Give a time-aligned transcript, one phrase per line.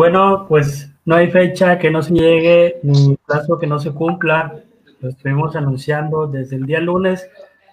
[0.00, 4.54] Bueno, pues no hay fecha que no se llegue ni plazo que no se cumpla.
[4.98, 7.28] Lo estuvimos anunciando desde el día lunes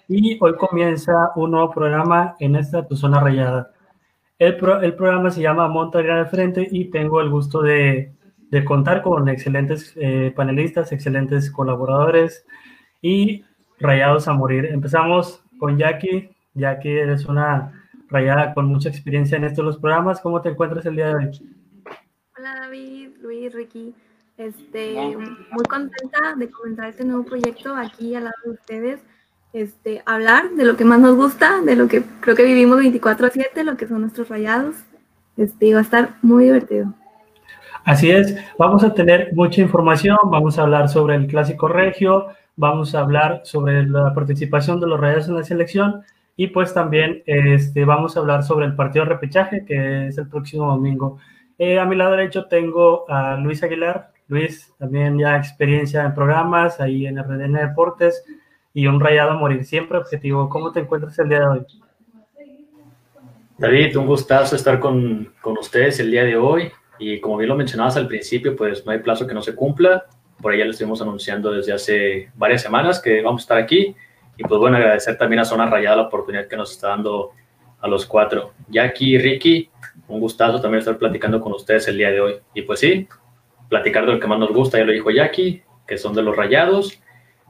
[0.08, 3.70] y hoy comienza un nuevo programa en esta tu zona rayada.
[4.38, 8.12] El, el programa se llama Montaña al Frente y tengo el gusto de,
[8.50, 12.44] de contar con excelentes eh, panelistas, excelentes colaboradores
[13.00, 13.42] y
[13.80, 14.66] rayados a morir.
[14.66, 16.28] Empezamos con Jackie.
[16.52, 17.72] Jackie, eres una
[18.10, 20.20] rayada con mucha experiencia en estos los programas.
[20.20, 21.57] ¿Cómo te encuentras el día de hoy?
[22.38, 23.92] Hola David, Luis, Ricky.
[24.36, 29.00] Este, muy contenta de comenzar este nuevo proyecto aquí al lado de ustedes.
[29.52, 33.64] Este, hablar de lo que más nos gusta, de lo que creo que vivimos 24/7,
[33.64, 34.76] lo que son nuestros rayados.
[35.36, 36.94] Este, va a estar muy divertido.
[37.82, 42.94] Así es, vamos a tener mucha información, vamos a hablar sobre el clásico regio, vamos
[42.94, 46.02] a hablar sobre la participación de los rayados en la selección
[46.36, 50.28] y pues también este, vamos a hablar sobre el partido de repechaje que es el
[50.28, 51.18] próximo domingo.
[51.58, 54.12] Eh, a mi lado derecho tengo a Luis Aguilar.
[54.28, 58.24] Luis, también ya experiencia en programas ahí en RDN Deportes
[58.72, 59.64] y un rayado a morir.
[59.64, 60.48] Siempre objetivo.
[60.48, 61.66] ¿Cómo te encuentras el día de hoy?
[63.56, 66.70] David, un gustazo estar con, con ustedes el día de hoy.
[67.00, 70.04] Y como bien lo mencionabas al principio, pues no hay plazo que no se cumpla.
[70.40, 73.96] Por ahí ya lo estuvimos anunciando desde hace varias semanas que vamos a estar aquí.
[74.36, 77.32] Y pues bueno, agradecer también a Zona Rayada la oportunidad que nos está dando
[77.80, 78.52] a los cuatro.
[78.68, 79.70] Jackie Ricky,
[80.08, 82.34] un gustazo también estar platicando con ustedes el día de hoy.
[82.54, 83.06] Y pues sí,
[83.68, 86.36] platicar de lo que más nos gusta, ya lo dijo Jackie, que son de los
[86.36, 87.00] rayados.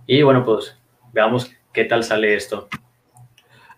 [0.07, 0.79] Y bueno, pues
[1.13, 2.69] veamos qué tal sale esto.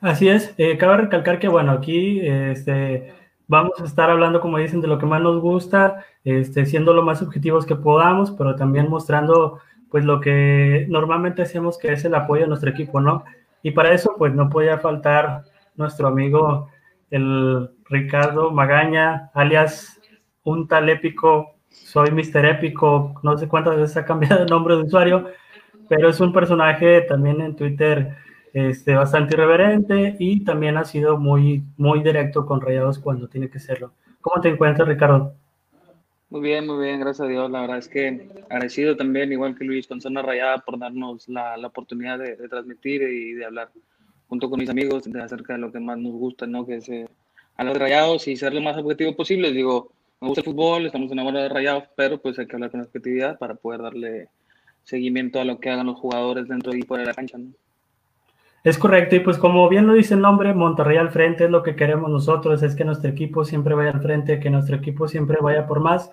[0.00, 3.12] Así es, eh, cabe recalcar que bueno, aquí este,
[3.46, 7.02] vamos a estar hablando, como dicen, de lo que más nos gusta, este, siendo lo
[7.02, 9.58] más objetivos que podamos, pero también mostrando
[9.90, 13.24] pues lo que normalmente hacemos, que es el apoyo a nuestro equipo, ¿no?
[13.62, 15.42] Y para eso, pues no podía faltar
[15.76, 16.68] nuestro amigo
[17.10, 20.00] el Ricardo Magaña, alias
[20.44, 22.46] un tal épico, soy Mr.
[22.46, 25.26] Épico, no sé cuántas veces ha cambiado el nombre de usuario,
[25.88, 28.16] pero es un personaje también en Twitter
[28.52, 33.58] este, bastante irreverente y también ha sido muy, muy directo con Rayados cuando tiene que
[33.58, 33.92] serlo.
[34.20, 35.34] ¿Cómo te encuentras, Ricardo?
[36.30, 37.50] Muy bien, muy bien, gracias a Dios.
[37.50, 41.56] La verdad es que agradecido también, igual que Luis, con Zona Rayada, por darnos la,
[41.56, 43.70] la oportunidad de, de, transmitir y de hablar
[44.30, 46.64] junto con mis amigos acerca de lo que más nos gusta, ¿no?
[46.64, 47.06] Que es eh,
[47.56, 49.52] a los rayados y ser lo más objetivo posible.
[49.52, 52.80] Digo, me gusta el fútbol, estamos enamorados de rayados, pero pues hay que hablar con
[52.80, 54.28] objetividad para poder darle
[54.84, 57.48] seguimiento a lo que hagan los jugadores dentro y fuera de la cancha, ¿no?
[58.62, 61.62] Es correcto, y pues como bien lo dice el nombre, Monterrey al frente es lo
[61.62, 65.38] que queremos nosotros, es que nuestro equipo siempre vaya al frente, que nuestro equipo siempre
[65.40, 66.12] vaya por más.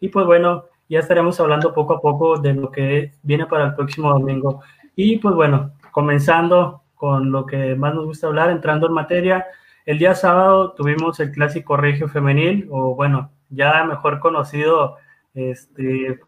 [0.00, 3.74] Y pues bueno, ya estaremos hablando poco a poco de lo que viene para el
[3.74, 4.62] próximo domingo.
[4.96, 9.44] Y pues bueno, comenzando con lo que más nos gusta hablar, entrando en materia,
[9.86, 14.98] el día sábado tuvimos el clásico regio femenil, o bueno, ya mejor conocido
[15.34, 16.20] este,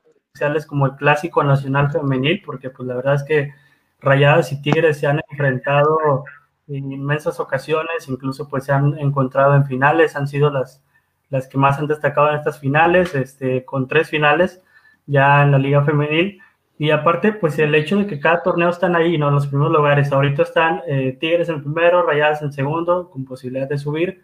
[0.67, 3.55] como el clásico nacional femenil, porque pues la verdad es que
[4.01, 6.25] Rayadas y Tigres se han enfrentado
[6.67, 10.83] en inmensas ocasiones, incluso pues se han encontrado en finales, han sido las,
[11.31, 14.61] las que más han destacado en estas finales, este, con tres finales
[15.07, 16.41] ya en la liga femenil.
[16.79, 19.31] Y aparte, pues el hecho de que cada torneo están ahí, ¿no?
[19.31, 20.13] Los primeros lugares.
[20.13, 24.23] Ahorita están eh, Tigres en primero, Rayadas en segundo, con posibilidad de subir.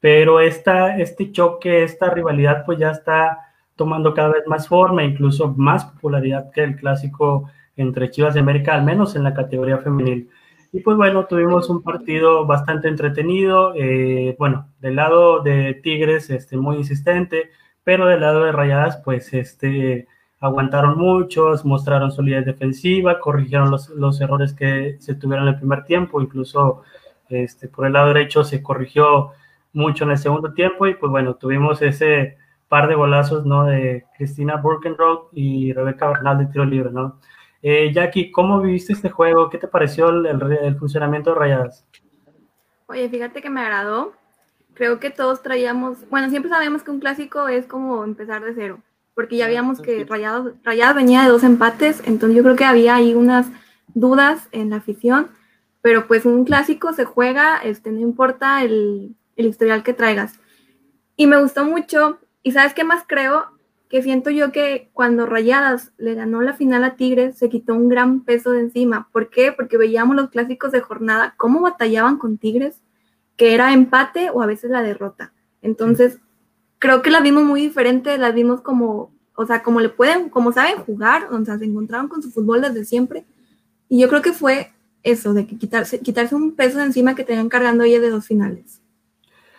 [0.00, 3.38] Pero esta, este choque, esta rivalidad, pues ya está
[3.76, 8.74] tomando cada vez más forma, incluso más popularidad que el clásico entre Chivas de América,
[8.74, 10.30] al menos en la categoría femenil.
[10.72, 16.56] Y pues bueno, tuvimos un partido bastante entretenido, eh, bueno, del lado de Tigres, este,
[16.56, 17.50] muy insistente,
[17.82, 20.06] pero del lado de Rayadas, pues este,
[20.40, 25.84] aguantaron muchos, mostraron solidez defensiva, corrigieron los, los errores que se tuvieron en el primer
[25.84, 26.82] tiempo, incluso
[27.28, 29.32] este, por el lado derecho se corrigió
[29.72, 32.38] mucho en el segundo tiempo y pues bueno, tuvimos ese
[32.68, 33.64] par de golazos, ¿no?
[33.64, 37.20] De Cristina Burkenroth y Rebeca Bernal de tiro libre, ¿no?
[37.62, 39.50] Eh, Jackie, ¿cómo viviste este juego?
[39.50, 41.86] ¿Qué te pareció el, funcionamiento de Rayadas?
[42.86, 44.12] Oye, fíjate que me agradó.
[44.74, 48.78] Creo que todos traíamos, bueno, siempre sabemos que un clásico es como empezar de cero,
[49.14, 52.94] porque ya habíamos que Rayados, Rayadas venía de dos empates, entonces yo creo que había
[52.94, 53.46] ahí unas
[53.94, 55.28] dudas en la afición,
[55.82, 60.38] pero pues un clásico se juega, este, no importa el, el historial que traigas.
[61.16, 63.60] Y me gustó mucho, y ¿sabes qué más creo?
[63.90, 67.88] que siento yo que cuando Rayadas le ganó la final a Tigres, se quitó un
[67.88, 69.08] gran peso de encima.
[69.10, 69.50] ¿Por qué?
[69.50, 72.80] Porque veíamos los clásicos de jornada, cómo batallaban con Tigres,
[73.36, 75.32] que era empate o a veces la derrota.
[75.60, 76.20] Entonces,
[76.80, 80.50] creo que las vimos muy diferente, las vimos como, o sea, como le pueden, como
[80.50, 83.24] saben jugar, o sea, se encontraron con su fútbol desde siempre.
[83.88, 84.72] Y yo creo que fue
[85.02, 88.26] eso, de que quitarse, quitarse un peso de encima que tenían cargando ellas de dos
[88.26, 88.82] finales.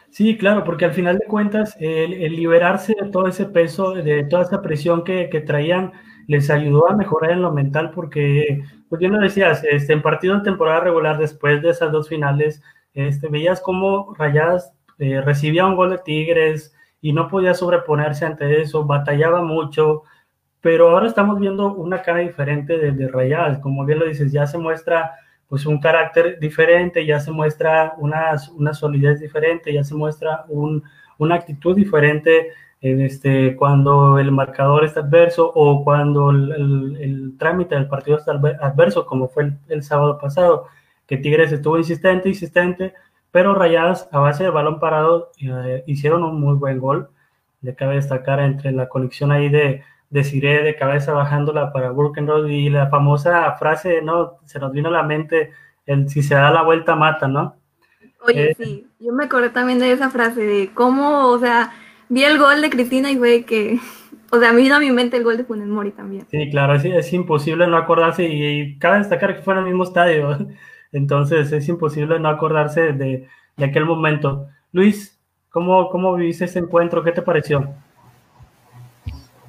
[0.10, 4.44] Sí, claro, porque al final de cuentas, el, liberarse de todo ese peso, de toda
[4.44, 5.94] esa presión que, traían,
[6.28, 10.36] les ayudó a mejorar en lo mental, porque, pues bien lo decías, este, en partido
[10.36, 12.62] de temporada regular, después de esas dos finales,
[12.94, 18.62] este, veías cómo Rayadas eh, recibía un gol de Tigres y no podía sobreponerse ante
[18.62, 20.04] eso, batallaba mucho,
[20.62, 24.46] pero ahora estamos viendo una cara diferente de, de Rayadas, como bien lo dices, ya
[24.46, 25.12] se muestra
[25.52, 30.82] pues un carácter diferente, ya se muestra una, una solidez diferente, ya se muestra un,
[31.18, 37.76] una actitud diferente en este, cuando el marcador está adverso o cuando el, el, trámite
[37.76, 40.68] del partido está adverso, como fue el, sábado pasado,
[41.06, 42.94] que Tigres estuvo insistente, insistente,
[43.32, 47.10] pero Rayadas a base de balón parado eh, hicieron un muy buen gol.
[47.62, 52.70] Le cabe destacar entre la conexión ahí de, de de cabeza bajándola para Burkenroad y
[52.70, 54.40] la famosa frase, ¿no?
[54.46, 55.52] Se nos vino a la mente,
[55.86, 57.56] el si se da la vuelta mata, ¿no?
[58.28, 61.72] Oye, eh, sí, yo me acordé también de esa frase, de cómo, o sea,
[62.10, 63.80] vi el gol de Cristina y fue que,
[64.32, 66.28] o sea, me vino a mi mente el gol de Funes Mori también.
[66.30, 69.84] Sí, claro, es, es imposible no acordarse y, cabe destacar que fue en el mismo
[69.84, 70.38] estadio,
[70.92, 73.28] entonces es imposible no acordarse de,
[73.58, 74.48] de aquel momento.
[74.72, 77.04] Luis, ¿cómo, ¿cómo viviste ese encuentro?
[77.04, 77.74] ¿Qué te pareció?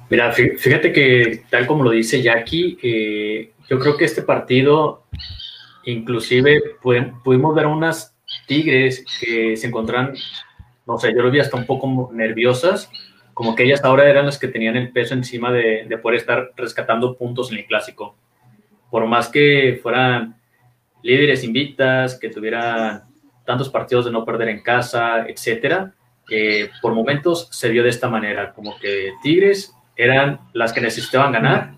[0.09, 5.05] Mira, fíjate que tal como lo dice Jackie, eh, yo creo que este partido,
[5.85, 8.15] inclusive pudimos ver unas
[8.47, 10.13] Tigres que se encontraban,
[10.85, 12.91] no sé, yo lo vi hasta un poco nerviosas,
[13.33, 16.51] como que ellas ahora eran las que tenían el peso encima de, de poder estar
[16.55, 18.15] rescatando puntos en el clásico.
[18.91, 20.35] Por más que fueran
[21.03, 23.03] líderes invictas, que tuvieran
[23.45, 25.93] tantos partidos de no perder en casa, etcétera,
[26.29, 31.33] eh, por momentos se vio de esta manera, como que Tigres eran las que necesitaban
[31.33, 31.73] ganar,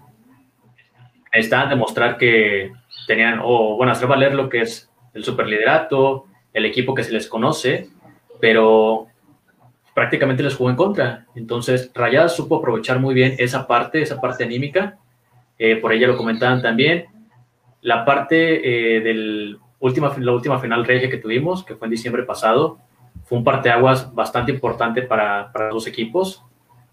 [1.34, 2.72] necesitaban demostrar que
[3.08, 7.28] tenían, o bueno, hacer valer lo que es el superliderato, el equipo que se les
[7.28, 7.90] conoce,
[8.40, 9.08] pero
[9.94, 11.26] prácticamente les jugó en contra.
[11.36, 14.98] Entonces, Rayadas supo aprovechar muy bien esa parte, esa parte anímica.
[15.58, 17.06] Eh, por ella lo comentaban también.
[17.86, 22.24] La parte eh, del última, la última final regia que tuvimos, que fue en diciembre
[22.24, 22.80] pasado,
[23.26, 26.44] fue un parteaguas bastante importante para, para los equipos.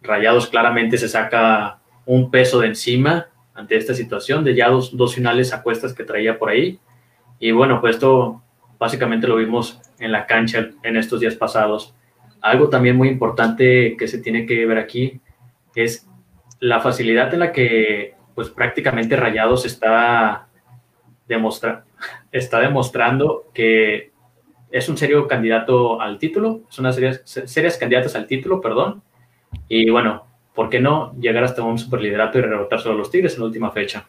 [0.03, 5.15] Rayados claramente se saca un peso de encima ante esta situación de ya dos, dos
[5.15, 6.79] finales a cuestas que traía por ahí.
[7.39, 8.43] Y bueno, pues esto
[8.79, 11.95] básicamente lo vimos en la cancha en estos días pasados.
[12.43, 15.23] Algo también muy importante que se tiene que ver aquí
[15.75, 16.07] es
[16.61, 20.49] la facilidad en la que pues prácticamente Rayados está,
[22.31, 24.13] está demostrando que
[24.71, 29.03] es un serio candidato al título, es una serie serias candidatas al título, perdón,
[29.69, 30.25] y bueno,
[30.55, 33.47] ¿por qué no llegar hasta un superliderato y derrotar solo a los Tigres en la
[33.47, 34.07] última fecha?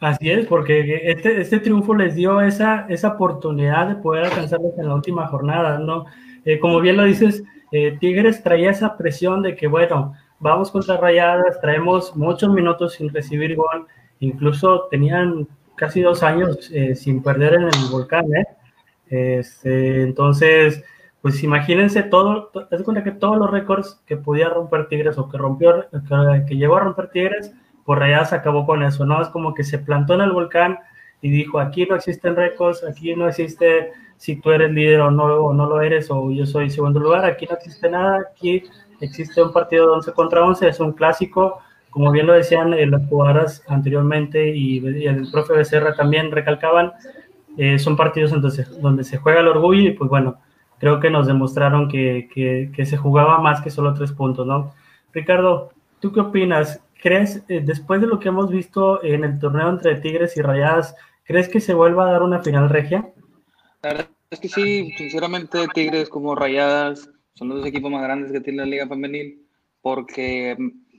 [0.00, 4.88] Así es, porque este, este triunfo les dio esa, esa oportunidad de poder alcanzarlos en
[4.88, 6.04] la última jornada, ¿no?
[6.44, 7.42] Eh, como bien lo dices,
[7.72, 13.12] eh, Tigres traía esa presión de que, bueno, vamos contra Rayadas, traemos muchos minutos sin
[13.12, 13.86] recibir gol,
[14.20, 18.46] incluso tenían casi dos años eh, sin perder en el volcán, ¿eh?
[19.08, 20.84] Este, entonces,
[21.22, 25.38] pues imagínense todo, es cuenta que todos los récords que podía romper Tigres o que
[25.38, 25.86] rompió,
[26.48, 27.52] que, llegó a romper Tigres,
[27.84, 29.22] por allá se acabó con eso, ¿no?
[29.22, 30.78] Es como que se plantó en el volcán
[31.22, 35.24] y dijo, aquí no existen récords, aquí no existe si tú eres líder o no,
[35.24, 38.64] o no lo eres, o yo soy segundo lugar, aquí no existe nada, aquí
[39.00, 41.60] existe un partido de 11 contra 11, es un clásico,
[41.96, 46.92] como bien lo decían eh, las jugadoras anteriormente y, el profe Becerra también recalcaban,
[47.56, 50.38] eh, son partidos entonces, donde se juega el orgullo y pues bueno,
[50.78, 54.74] creo que nos demostraron que, se jugaba más que solo tres puntos, ¿no?
[55.14, 56.82] Ricardo, ¿tú qué opinas?
[57.00, 60.94] ¿Crees, eh, después de lo que hemos visto en el torneo entre Tigres y Rayadas,
[61.24, 63.10] ¿crees que se vuelva a dar una final regia?
[63.80, 68.32] La verdad es que sí, sinceramente Tigres como Rayadas son los dos equipos más grandes
[68.32, 69.46] que tiene la Liga Femenil,
[69.80, 70.58] porque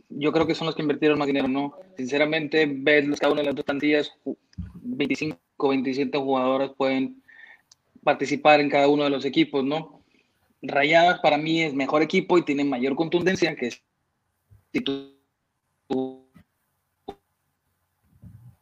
[0.09, 1.73] yo creo que son los que invirtieron más dinero, ¿no?
[1.95, 4.11] Sinceramente, ves cada una de las dos plantillas,
[4.73, 7.21] 25, 27 jugadoras pueden
[8.03, 10.01] participar en cada uno de los equipos, ¿no?
[10.61, 15.13] Rayadas para mí es mejor equipo y tiene mayor contundencia que si tú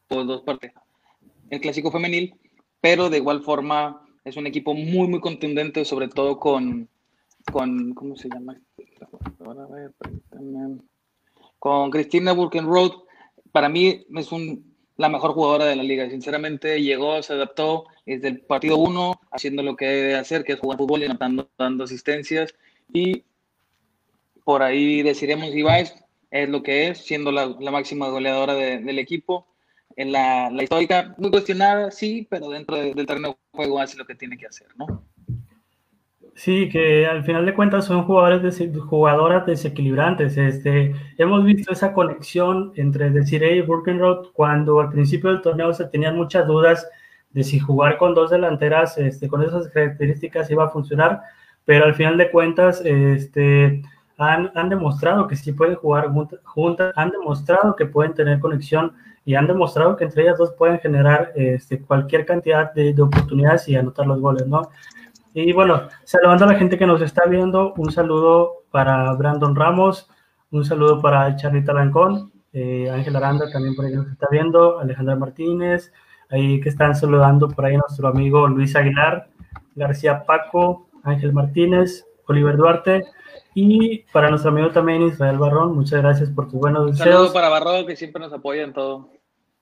[0.09, 0.71] dos partes.
[1.49, 2.35] El clásico femenil,
[2.81, 6.89] pero de igual forma es un equipo muy, muy contundente, sobre todo con,
[7.51, 8.59] con ¿cómo se llama?
[11.65, 12.91] Con Cristina Burkenroad.
[13.51, 16.07] Para mí es un la mejor jugadora de la liga.
[16.07, 20.59] Sinceramente, llegó, se adaptó desde el partido uno, haciendo lo que debe hacer, que es
[20.59, 22.53] jugar fútbol y dando, dando asistencias.
[22.93, 23.23] Y
[24.43, 25.95] por ahí deciremos Ibáez
[26.29, 29.47] es lo que es, siendo la, máxima goleadora del equipo.
[29.95, 34.05] En la, la, histórica, muy cuestionada, sí, pero dentro del terreno de juego hace lo
[34.05, 35.03] que tiene que hacer, ¿no?
[36.37, 40.35] Sí, que al final de cuentas son jugadores jugadoras desequilibrantes.
[40.35, 45.85] Este, hemos visto esa conexión entre Desiree y Burkenroth cuando al principio del torneo se
[45.85, 46.89] tenían muchas dudas
[47.31, 51.21] de si jugar con dos delanteras este, con esas características iba a funcionar,
[51.63, 53.81] pero al final de cuentas este,
[54.17, 56.11] han, han demostrado que sí pueden jugar
[56.43, 60.79] juntas, han demostrado que pueden tener conexión y han demostrado que entre ellas dos pueden
[60.79, 64.69] generar este, cualquier cantidad de, de oportunidades y anotar los goles, ¿no?
[65.37, 70.09] Y bueno, saludando a la gente que nos está viendo, un saludo para Brandon Ramos,
[70.49, 75.17] un saludo para Charlita Lancón, eh, Ángel Aranda también por ahí nos está viendo, Alejandra
[75.17, 75.91] Martínez,
[76.29, 79.27] ahí que están saludando por ahí nuestro amigo Luis Aguilar,
[79.75, 83.03] García Paco, Ángel Martínez, Oliver Duarte,
[83.53, 87.09] y para nuestro amigo también Israel Barrón, muchas gracias por tus buenos deseos.
[87.09, 89.09] Saludos para Barrón, que siempre nos apoya en todo.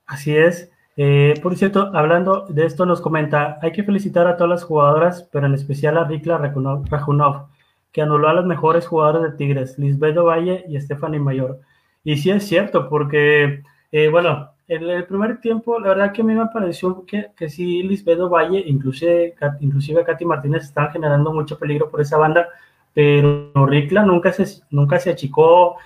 [0.05, 0.69] Así es.
[0.95, 5.27] Eh, por cierto, hablando de esto, nos comenta, hay que felicitar a todas las jugadoras,
[5.31, 7.47] pero en especial a Rikla Rajunov,
[7.91, 11.59] que anuló a los mejores jugadores de Tigres, Lisbeth Valle y Stephanie Mayor.
[12.03, 16.25] Y sí es cierto, porque, eh, bueno, en el primer tiempo, la verdad que a
[16.25, 21.57] mí me pareció que, que sí, Lisbeth Valle, inclusive, inclusive Katy Martínez, están generando mucho
[21.57, 22.47] peligro por esa banda,
[22.93, 25.77] pero Rikla nunca se, nunca se achicó,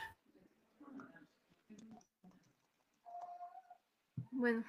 [4.38, 4.64] Bueno,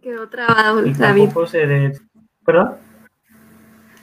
[0.00, 1.30] quedó trabado, David.
[2.44, 2.74] ¿Perdón?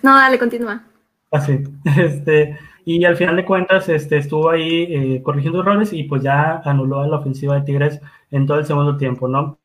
[0.01, 0.83] No, dale, continúa.
[1.31, 1.63] Así.
[1.85, 6.23] Ah, este, y al final de cuentas este, estuvo ahí eh, corrigiendo errores y pues
[6.23, 7.99] ya anuló a la ofensiva de Tigres
[8.31, 9.57] en todo el segundo tiempo, ¿no?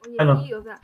[0.00, 0.42] Oye, bueno.
[0.44, 0.80] sí, o sea,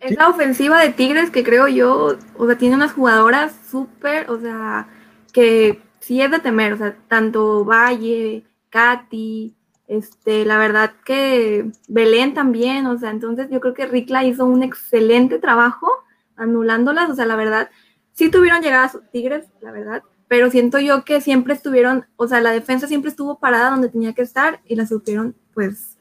[0.00, 4.38] es la ofensiva de Tigres que creo yo, o sea, tiene unas jugadoras súper, o
[4.38, 4.88] sea,
[5.32, 9.55] que sí es de temer, o sea, tanto Valle, Katy,
[9.88, 14.62] este, la verdad que Belén también, o sea, entonces yo creo que Ricla hizo un
[14.62, 15.88] excelente trabajo
[16.36, 17.70] anulándolas, o sea, la verdad,
[18.12, 22.50] sí tuvieron llegadas Tigres, la verdad, pero siento yo que siempre estuvieron, o sea, la
[22.50, 25.98] defensa siempre estuvo parada donde tenía que estar y la supieron, pues,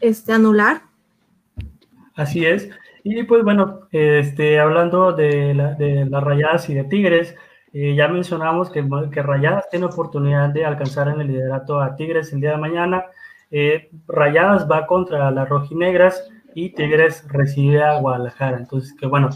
[0.00, 0.82] este, anular.
[2.14, 2.70] Así es.
[3.04, 7.36] Y pues bueno, este, hablando de, la, de las rayadas y de Tigres,
[7.96, 12.40] ya mencionamos que, que, Rayadas tiene oportunidad de alcanzar en el liderato a Tigres el
[12.40, 13.04] día de mañana.
[13.50, 18.58] Eh, Rayadas va contra las rojinegras y Tigres recibe a Guadalajara.
[18.58, 19.28] Entonces, que bueno,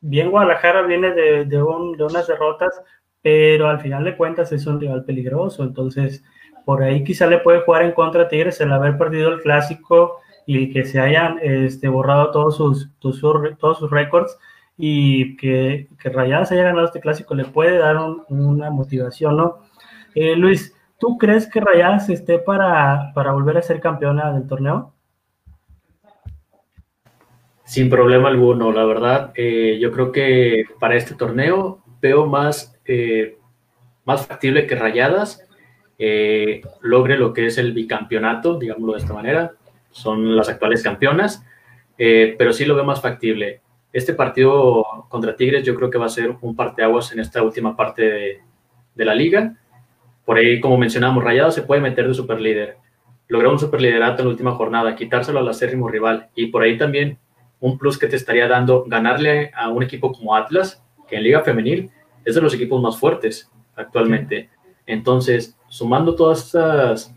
[0.00, 2.82] bien Guadalajara viene de, de, un, de unas derrotas,
[3.22, 5.62] pero al final de cuentas es un rival peligroso.
[5.62, 6.22] Entonces,
[6.64, 10.72] por ahí quizá le puede jugar en contra Tigres el haber perdido el clásico y
[10.72, 14.38] que se hayan este, borrado todos sus, todos sus récords
[14.76, 17.96] y que, Rayadas haya ganado este clásico le puede dar
[18.28, 19.58] una motivación, ¿no?
[20.14, 24.92] Eh, Luis, ¿tú crees que Rayadas esté para, para volver a ser campeona del torneo?
[27.64, 29.32] Sin problema alguno, la verdad.
[29.34, 33.38] Eh, yo creo que para este torneo veo más, eh,
[34.04, 35.48] más factible que Rayadas
[36.80, 39.52] logre lo que es el bicampeonato, digámoslo de esta manera.
[39.92, 41.46] Son las actuales campeonas,
[41.96, 43.62] pero sí lo veo más factible.
[43.92, 47.76] Este partido contra Tigres yo creo que va a ser un parteaguas en esta última
[47.76, 48.40] parte
[48.94, 49.56] de, la liga.
[50.24, 52.76] Por ahí, como mencionamos, Rayado se puede meter de superlíder,
[53.28, 57.18] lograr un superliderato en la última jornada, quitárselo al acérrimo rival y por ahí también
[57.60, 61.42] un plus que te estaría dando ganarle a un equipo como Atlas, que en Liga
[61.42, 61.90] Femenil
[62.24, 64.50] es de los equipos más fuertes actualmente.
[64.86, 67.14] Entonces, sumando todas estas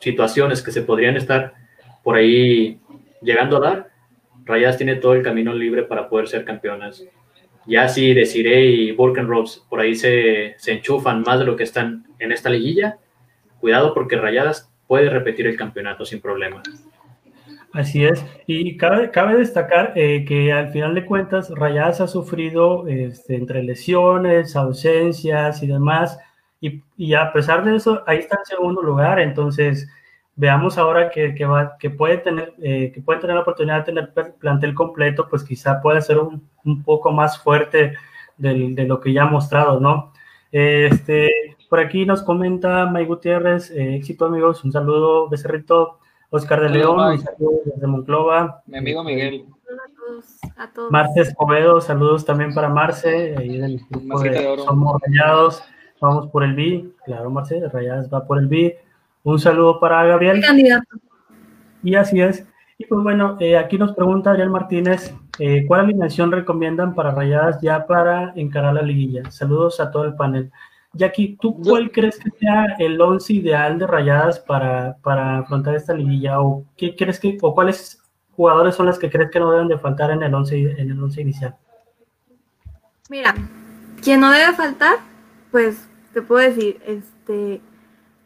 [0.00, 1.54] situaciones que se podrían estar
[2.02, 2.80] por ahí
[3.22, 3.90] llegando a dar,
[4.44, 7.04] Rayadas tiene todo el camino libre para poder ser campeonas.
[7.66, 12.06] Ya si Desiree y Burkenroth por ahí se, se enchufan más de lo que están
[12.18, 12.98] en esta liguilla,
[13.60, 16.62] cuidado porque Rayadas puede repetir el campeonato sin problema.
[17.72, 22.86] Así es, y cabe, cabe destacar eh, que al final de cuentas Rayadas ha sufrido
[22.86, 26.16] este, entre lesiones, ausencias y demás,
[26.60, 29.88] y, y, a pesar de eso, ahí está en segundo lugar, entonces
[30.36, 33.84] veamos ahora que, que, va, que, puede tener, eh, que puede tener la oportunidad de
[33.84, 37.94] tener plantel completo, pues quizá pueda ser un, un poco más fuerte
[38.36, 40.12] del, de lo que ya ha mostrado, ¿no?
[40.50, 45.98] Este, por aquí nos comenta May Gutiérrez, eh, éxito amigos, un saludo, Becerrito,
[46.30, 48.62] Oscar de León, un saludo desde Monclova.
[48.66, 49.46] Mi amigo Miguel.
[50.56, 50.90] A todos.
[50.90, 55.62] Marce Escobedo, saludos también para Marce, ahí del grupo de, Somos Rayados,
[56.00, 58.78] vamos por el B, claro Marce, Rayados va por el B,
[59.24, 60.40] un saludo para Gabriel.
[60.40, 60.96] Candidato.
[61.82, 62.46] Y así es.
[62.78, 67.60] Y pues bueno, eh, aquí nos pregunta Adrián Martínez, eh, ¿cuál alineación recomiendan para Rayadas
[67.60, 69.30] ya para encarar la liguilla?
[69.30, 70.50] Saludos a todo el panel.
[70.92, 75.92] Jackie, ¿tú cuál crees que sea el once ideal de Rayadas para, para afrontar esta
[75.92, 76.40] liguilla?
[76.40, 78.00] ¿O qué crees que, o cuáles
[78.36, 81.02] jugadores son los que crees que no deben de faltar en el once, en el
[81.02, 81.56] once inicial?
[83.08, 83.34] Mira,
[84.02, 84.98] quien no debe faltar,
[85.50, 87.60] pues te puedo decir, este,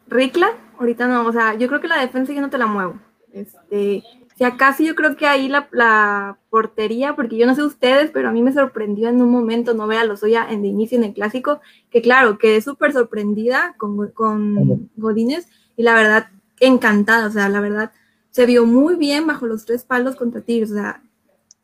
[0.07, 2.99] Ricla, ahorita no, o sea, yo creo que la defensa yo no te la muevo.
[3.31, 4.03] Este,
[4.35, 8.29] si acaso yo creo que ahí la, la, portería, porque yo no sé ustedes, pero
[8.29, 11.03] a mí me sorprendió en un momento, no vea los Lozoya en de inicio en
[11.03, 11.59] el clásico,
[11.91, 17.59] que claro, quedé súper sorprendida con, con Godínez y la verdad encantada, o sea, la
[17.59, 17.91] verdad
[18.31, 21.03] se vio muy bien bajo los tres palos contra Tigres, o sea,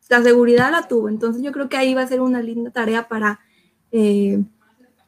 [0.09, 3.07] la seguridad la tuvo, entonces yo creo que ahí va a ser una linda tarea
[3.07, 3.39] para
[3.91, 4.43] eh,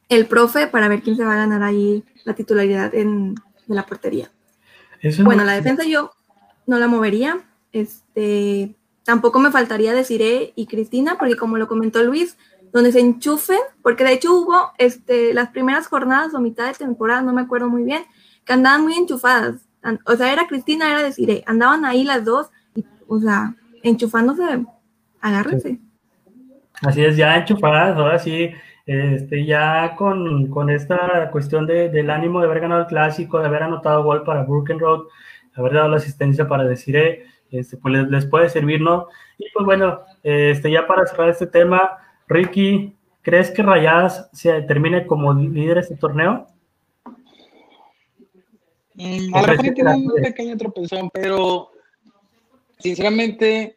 [0.08, 3.36] el profe, para ver quién se va a ganar ahí la titularidad en,
[3.68, 4.30] de la portería.
[5.22, 6.10] bueno, la defensa yo
[6.66, 7.40] no la movería,
[7.72, 12.36] este, tampoco me faltaría decir eh, y Cristina, porque como lo comentó Luis,
[12.72, 17.22] donde se enchufen, porque de hecho hubo este, las primeras jornadas o mitad de temporada,
[17.22, 18.02] no me acuerdo muy bien,
[18.44, 19.66] que andaban muy enchufadas.
[20.04, 24.66] O sea, era Cristina, era decir, eh, andaban ahí las dos, y, o sea, enchufándose,
[25.20, 25.78] agárrense.
[26.82, 28.50] Así es, ya enchufadas, ahora sí,
[28.88, 33.46] este, ya con, con esta cuestión de, del ánimo de haber ganado el clásico, de
[33.46, 35.02] haber anotado gol para Road,
[35.54, 36.96] haber dado la asistencia para decir,
[37.50, 39.08] este, pues les, puede servir, ¿no?
[39.36, 45.06] Y pues bueno, este, ya para cerrar este tema, Ricky, ¿crees que Rayadas se termine
[45.06, 46.46] como líder de este torneo?
[48.94, 51.72] Mm, a lo mejor tiene un pequeño tropezón, pero
[52.78, 53.76] sinceramente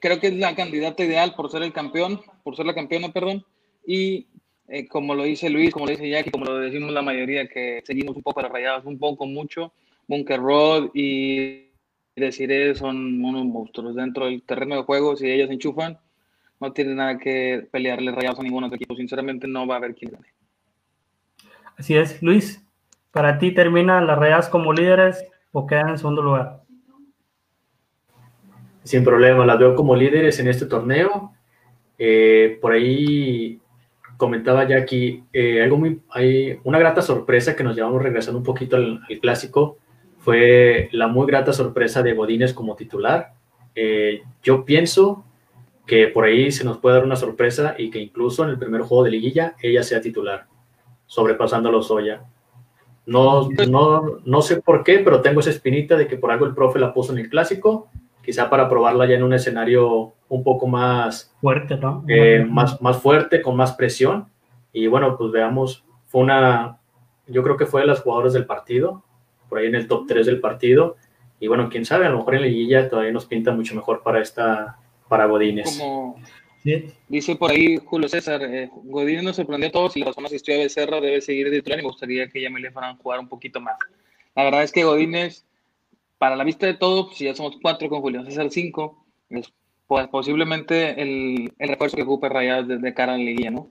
[0.00, 3.44] creo que es la candidata ideal por ser el campeón, por ser la campeona, perdón.
[3.86, 4.26] Y
[4.68, 7.82] eh, como lo dice Luis, como lo dice Jackie, como lo decimos la mayoría que
[7.86, 9.72] seguimos un poco las rayadas, un poco mucho,
[10.08, 11.66] Bunker Road y
[12.16, 15.16] Desiree son unos monstruos dentro del terreno de juego.
[15.16, 15.98] Si ellos enchufan,
[16.60, 18.96] no tiene nada que pelearle rayados a ninguno de equipo.
[18.96, 20.28] Sinceramente, no va a haber quien gane.
[21.76, 22.64] Así es, Luis.
[23.10, 26.62] ¿Para ti terminan las rayadas como líderes o quedan en segundo lugar?
[28.82, 31.32] Sin problema, las veo como líderes en este torneo.
[31.98, 33.60] Eh, por ahí
[34.16, 38.44] comentaba ya aquí eh, algo muy, hay una grata sorpresa que nos llevamos regresando un
[38.44, 39.78] poquito al clásico
[40.26, 43.34] fue la muy grata sorpresa de Godínez como titular.
[43.76, 45.24] Eh, yo pienso
[45.86, 48.80] que por ahí se nos puede dar una sorpresa y que incluso en el primer
[48.80, 50.46] juego de liguilla ella sea titular,
[51.06, 52.24] sobrepasando a los Oya.
[53.06, 56.56] No, no, no sé por qué, pero tengo esa espinita de que por algo el
[56.56, 57.88] profe la puso en el clásico,
[58.26, 62.04] quizá para probarla ya en un escenario un poco más fuerte, ¿no?
[62.08, 64.26] Eh, más, más fuerte, con más presión.
[64.72, 66.80] Y bueno, pues veamos, fue una,
[67.28, 69.04] yo creo que fue de las jugadoras del partido,
[69.48, 70.96] por ahí en el top 3 del partido.
[71.38, 74.02] Y bueno, quién sabe, a lo mejor en la liguilla todavía nos pinta mucho mejor
[74.02, 74.76] para esta,
[75.08, 75.78] para Godínez.
[75.78, 76.16] Como
[77.08, 80.52] dice por ahí Julio César, eh, Godínez nos sorprendió a todos y la razón asistió
[80.56, 82.98] a Becerra debe seguir de titular y me gustaría que ya me le fueran a
[82.98, 83.76] jugar un poquito más.
[84.34, 85.44] La verdad es que Godínez,
[86.18, 89.52] para la vista de todo, si ya somos cuatro con Julio César cinco, es
[89.86, 93.70] pues, posiblemente el, el refuerzo que ocupe Rayadas de, de cara a la liguilla, ¿no?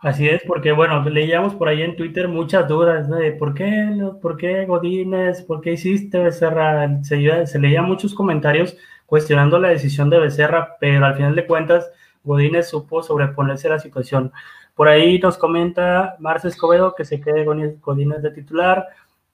[0.00, 3.88] Así es, porque bueno, leíamos por ahí en Twitter muchas dudas de por qué,
[4.20, 7.02] por qué Godínez, por qué hiciste Becerra.
[7.02, 11.90] Se, se leían muchos comentarios cuestionando la decisión de Becerra, pero al final de cuentas
[12.22, 14.32] Godínez supo sobreponerse a la situación.
[14.74, 18.86] Por ahí nos comenta Marce Escobedo que se quede Godínez de titular.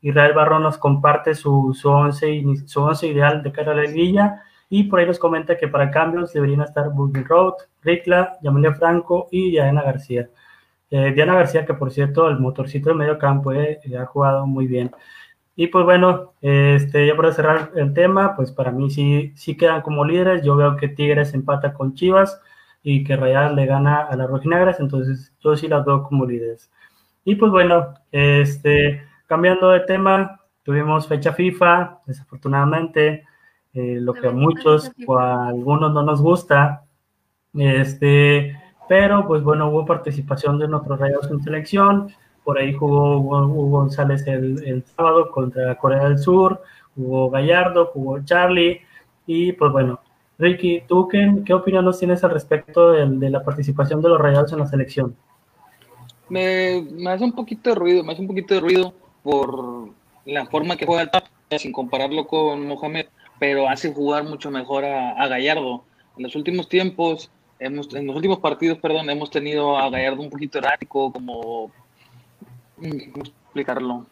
[0.03, 4.43] Israel Barro nos comparte su, su, once, su once ideal de cara a la.
[4.69, 9.29] Y por ahí nos comenta que para cambios deberían estar Boogie Road, Ricla, Yamalia Franco
[9.31, 10.29] y Diana García.
[10.91, 14.67] Eh, Diana García, que por cierto, el motorcito de medio campo eh, ha jugado muy
[14.67, 14.91] bien.
[15.55, 19.83] Y pues bueno, este, ya para cerrar el tema, pues para mí sí, sí quedan
[19.83, 20.43] como líderes.
[20.43, 22.41] Yo veo que Tigres empata con Chivas
[22.83, 26.71] y que Rayadas le gana a las rojinegras, entonces yo sí las veo como líderes.
[27.25, 33.25] Y pues bueno, este, cambiando de tema, tuvimos fecha FIFA, desafortunadamente,
[33.73, 36.85] eh, lo que a muchos o a algunos no nos gusta.
[37.55, 38.55] Este,
[38.91, 42.13] pero pues bueno, hubo participación de nuestros rayados en selección,
[42.45, 46.61] por ahí jugó Hugo González el, sábado contra Corea del Sur,
[46.95, 48.83] jugó Gallardo, jugó Charlie,
[49.27, 49.99] y pues bueno,
[50.39, 54.53] Ricky, ¿tú qué, qué opinión nos tienes al respecto de, la participación de los rayados
[54.53, 55.17] en la selección?
[56.29, 59.91] Me, hace un poquito de ruido, me hace un poquito de ruido por
[60.25, 63.07] la forma que juega el Tapa, sin compararlo con Mohamed,
[63.39, 65.85] pero hace jugar mucho mejor a, a Gallardo.
[66.17, 67.31] En los últimos tiempos
[67.63, 71.71] hemos, en los últimos partidos, perdón, hemos tenido a Gallardo un poquito errático, como,
[72.79, 74.07] mm, ¿cómo explicarlo?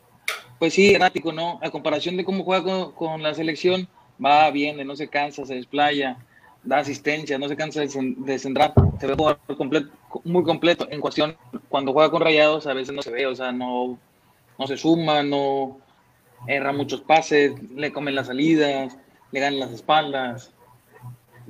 [0.58, 1.58] Pues sí, errático, ¿no?
[1.62, 3.88] A comparación de cómo juega con, la selección,
[4.24, 6.18] va, bien, no se cansa, se desplaya,
[6.62, 9.38] da asistencia, no se cansa de centrar, se ve jugar
[10.24, 10.86] muy completo.
[10.90, 11.36] En cuestión,
[11.68, 13.98] cuando juega con rayados, a veces no se ve, o sea, no,
[14.60, 15.78] no se suma, no
[16.46, 18.96] erra muchos pases, le comen las salidas,
[19.32, 20.52] le ganan las espaldas.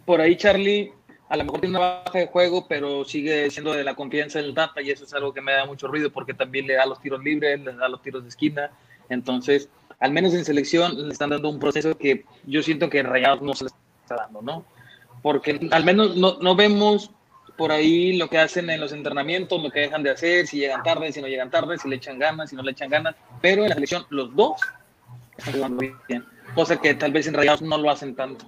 [0.04, 0.92] Por ahí Charlie
[1.28, 4.54] a lo mejor tiene una baja de juego, pero sigue siendo de la confianza del
[4.54, 7.00] Tata y eso es algo que me da mucho ruido porque también le da los
[7.00, 8.70] tiros libres, le da los tiros de esquina.
[9.08, 9.68] Entonces,
[9.98, 13.54] al menos en selección le están dando un proceso que yo siento que Rayados no
[13.54, 13.70] se le
[14.02, 14.64] está dando, ¿no?
[15.20, 17.10] Porque al menos no, no vemos
[17.60, 20.82] por ahí lo que hacen en los entrenamientos, lo que dejan de hacer, si llegan
[20.82, 23.64] tarde, si no llegan tarde, si le echan ganas, si no le echan ganas, pero
[23.64, 24.62] en la selección los dos
[25.36, 28.46] están jugando bien, cosa que tal vez en Rayados no lo hacen tanto.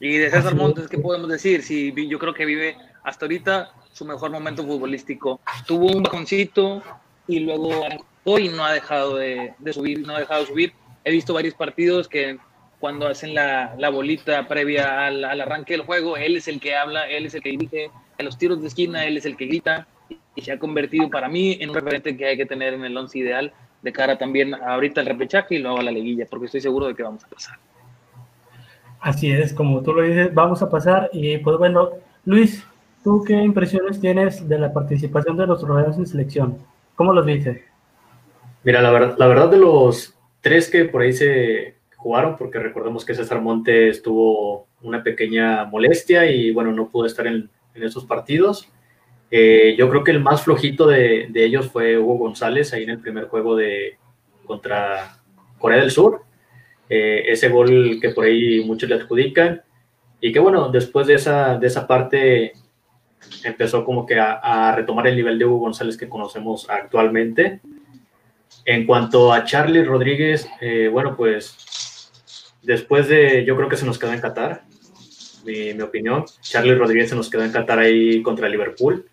[0.00, 1.62] Y de César Montes, ¿qué podemos decir?
[1.62, 5.40] Si yo creo que vive hasta ahorita su mejor momento futbolístico.
[5.66, 6.82] Tuvo un bajoncito
[7.28, 7.84] y luego
[8.24, 10.72] hoy no ha dejado de, subir, no ha dejado de subir.
[11.04, 12.38] He visto varios partidos que
[12.80, 16.74] cuando hacen la, la bolita previa al, al, arranque del juego, él es el que
[16.74, 19.46] habla, él es el que dirige, en los tiros de esquina él es el que
[19.46, 19.86] grita
[20.34, 22.96] y se ha convertido para mí en un referente que hay que tener en el
[22.96, 26.60] once ideal de cara también ahorita al repechaje y luego a la liguilla, porque estoy
[26.60, 27.58] seguro de que vamos a pasar.
[29.00, 31.90] Así es, como tú lo dices, vamos a pasar y pues bueno,
[32.24, 32.66] Luis,
[33.04, 36.58] ¿tú qué impresiones tienes de la participación de los rodeos en selección?
[36.94, 37.64] ¿Cómo los viste?
[38.64, 43.04] Mira, la verdad, la verdad de los tres que por ahí se jugaron, porque recordemos
[43.04, 48.70] que César Montes tuvo una pequeña molestia y bueno, no pudo estar en, esos partidos.
[49.30, 53.00] Eh, yo creo que el más flojito de, ellos fue Hugo González ahí en el
[53.00, 53.98] primer juego de
[54.46, 55.18] contra
[55.58, 56.22] Corea del Sur.
[56.88, 59.62] Eh, ese gol que por ahí muchos le adjudican.
[60.20, 62.52] Y que bueno, después de esa, de esa parte
[63.44, 67.60] empezó como que a, retomar el nivel de Hugo González que conocemos actualmente.
[68.66, 71.56] En cuanto a Charlie Rodríguez, eh, bueno, pues
[72.66, 74.64] Después de, yo creo que se nos quedó en Qatar,
[75.44, 76.24] mi, opinión.
[76.40, 79.08] Charlie Rodríguez se nos quedó en Qatar ahí contra Liverpool,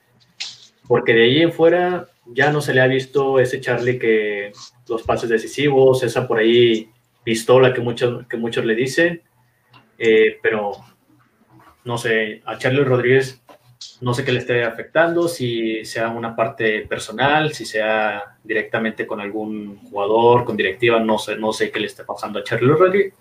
[0.87, 4.53] porque de ahí en fuera ya no se le ha visto ese Charlie que
[4.89, 6.89] los pases decisivos, esa por ahí
[7.23, 9.21] pistola que muchos, que muchos le dicen,
[9.99, 10.71] eh, pero
[11.85, 13.39] no sé, a Charlie Rodríguez
[14.01, 19.21] no sé qué le esté afectando, si sea una parte personal, si sea directamente con
[19.21, 22.73] algún jugador, con directiva, no sé, no sé qué le esté pasando a Charlie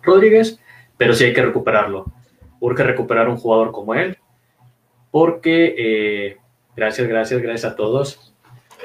[0.03, 0.59] Rodríguez,
[0.97, 2.07] pero sí hay que recuperarlo.
[2.61, 4.19] Urge recuperar un jugador como él,
[5.11, 6.37] porque, eh,
[6.77, 8.35] gracias, gracias, gracias a todos,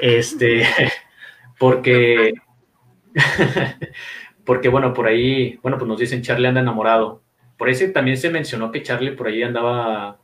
[0.00, 0.64] este,
[1.58, 2.34] porque,
[4.44, 7.22] porque bueno, por ahí, bueno, pues nos dicen Charlie anda enamorado.
[7.56, 10.18] Por eso también se mencionó que Charlie por ahí andaba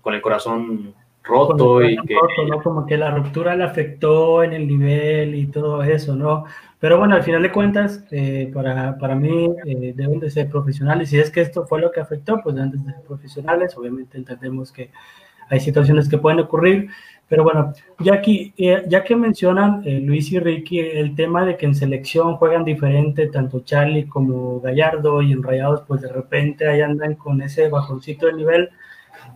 [0.00, 0.94] con el corazón
[1.28, 2.14] roto y que...
[2.48, 2.62] ¿no?
[2.62, 6.44] Como que la ruptura le afectó en el nivel y todo eso, ¿no?
[6.80, 11.10] Pero bueno, al final de cuentas, eh, para, para, mí eh, deben de ser profesionales.
[11.10, 13.76] Si es que esto fue lo que afectó, pues deben de ser profesionales.
[13.76, 14.90] Obviamente entendemos que
[15.50, 16.88] hay situaciones que pueden ocurrir.
[17.28, 21.66] Pero bueno, ya, aquí, eh, ya que mencionan Luis y Ricky el tema de que
[21.66, 26.80] en selección juegan diferente, tanto Charlie como Gallardo y en Rayados, pues de repente ahí
[26.80, 28.70] andan con ese bajoncito de nivel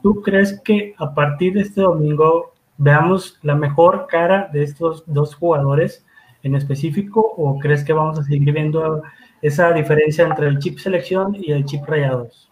[0.02, 5.34] ¿Tú crees que a partir de este domingo veamos la mejor cara de estos dos
[5.34, 6.04] jugadores
[6.42, 9.02] en específico o crees que vamos a seguir viendo
[9.40, 12.50] esa diferencia entre el chip selección y el chip rayados?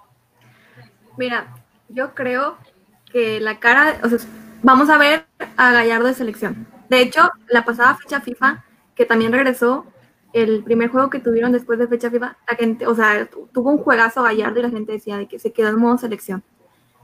[1.16, 1.54] Mira,
[1.88, 2.56] yo creo
[3.12, 4.18] que la cara, o sea,
[4.62, 5.24] vamos a ver
[5.56, 6.66] a Gallardo de selección.
[6.88, 9.86] De hecho, la pasada fecha FIFA, que también regresó,
[10.32, 13.78] el primer juego que tuvieron después de fecha FIFA, la gente, o sea, tuvo un
[13.78, 16.42] juegazo Gallardo y la gente decía de que se quedó en modo selección.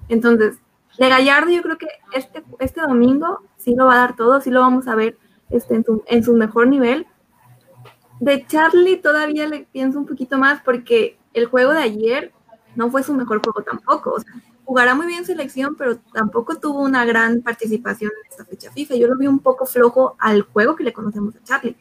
[0.08, 0.58] Entonces,
[0.98, 4.50] de Gallardo yo creo que este, este domingo sí lo va a dar todo, sí
[4.50, 5.18] lo vamos a ver
[5.50, 7.06] este, en, su, en su mejor nivel.
[8.20, 12.32] De Charlie todavía le pienso un poquito más porque el juego de ayer
[12.74, 14.12] no fue su mejor juego tampoco.
[14.12, 14.32] O sea,
[14.64, 18.96] jugará muy bien selección, pero tampoco tuvo una gran participación en esta fecha FIFA.
[18.96, 21.76] Yo lo vi un poco flojo al juego que le conocemos a Charlie.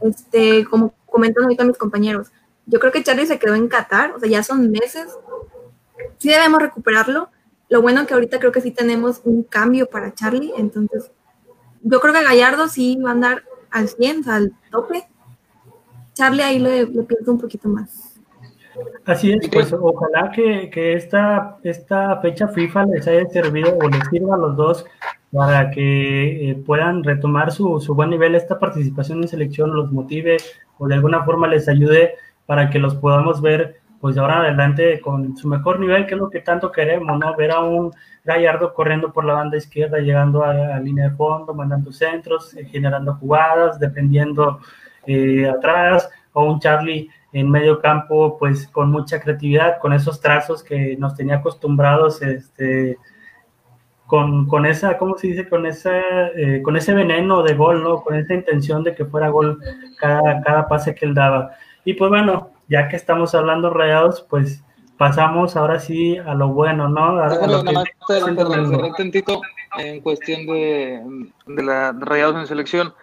[0.00, 2.28] Este, como comentan ahorita mis compañeros,
[2.66, 5.08] yo creo que Charlie se quedó en Qatar, o sea, ya son meses.
[6.18, 7.30] Sí debemos recuperarlo,
[7.70, 11.10] lo bueno que ahorita creo que sí tenemos un cambio para Charlie, entonces
[11.82, 15.04] yo creo que Gallardo sí va a andar al 100, al tope.
[16.12, 18.20] Charlie ahí le, pienso un poquito más.
[19.04, 24.06] Así es, pues ojalá que, que, esta, esta fecha FIFA les haya servido o les
[24.08, 24.84] sirva a los dos
[25.32, 30.38] para que eh, puedan retomar su, su, buen nivel, esta participación en selección los motive
[30.78, 32.14] o de alguna forma les ayude
[32.46, 36.20] para que los podamos ver pues de ahora adelante con su mejor nivel, que es
[36.20, 37.36] lo que tanto queremos, ¿no?
[37.36, 37.92] Ver a un
[38.24, 42.64] Gallardo corriendo por la banda izquierda, llegando a, la línea de fondo, mandando centros, eh,
[42.64, 44.60] generando jugadas, defendiendo
[45.06, 50.62] eh, atrás, o un Charlie en medio campo, pues con mucha creatividad, con esos trazos
[50.62, 52.98] que nos tenía acostumbrados, este,
[54.06, 55.48] con, con esa, ¿cómo se dice?
[55.48, 58.02] Con, esa, eh, con ese veneno de gol, ¿no?
[58.02, 59.60] Con esa intención de que fuera gol
[59.98, 61.52] cada, cada pase que él daba.
[61.84, 64.62] Y pues bueno, ya que estamos hablando rayados, pues
[64.96, 67.18] pasamos ahora sí a lo bueno, ¿no?
[67.20, 67.28] A,
[69.78, 71.02] en cuestión de,
[71.46, 72.94] de la Rayados en selección.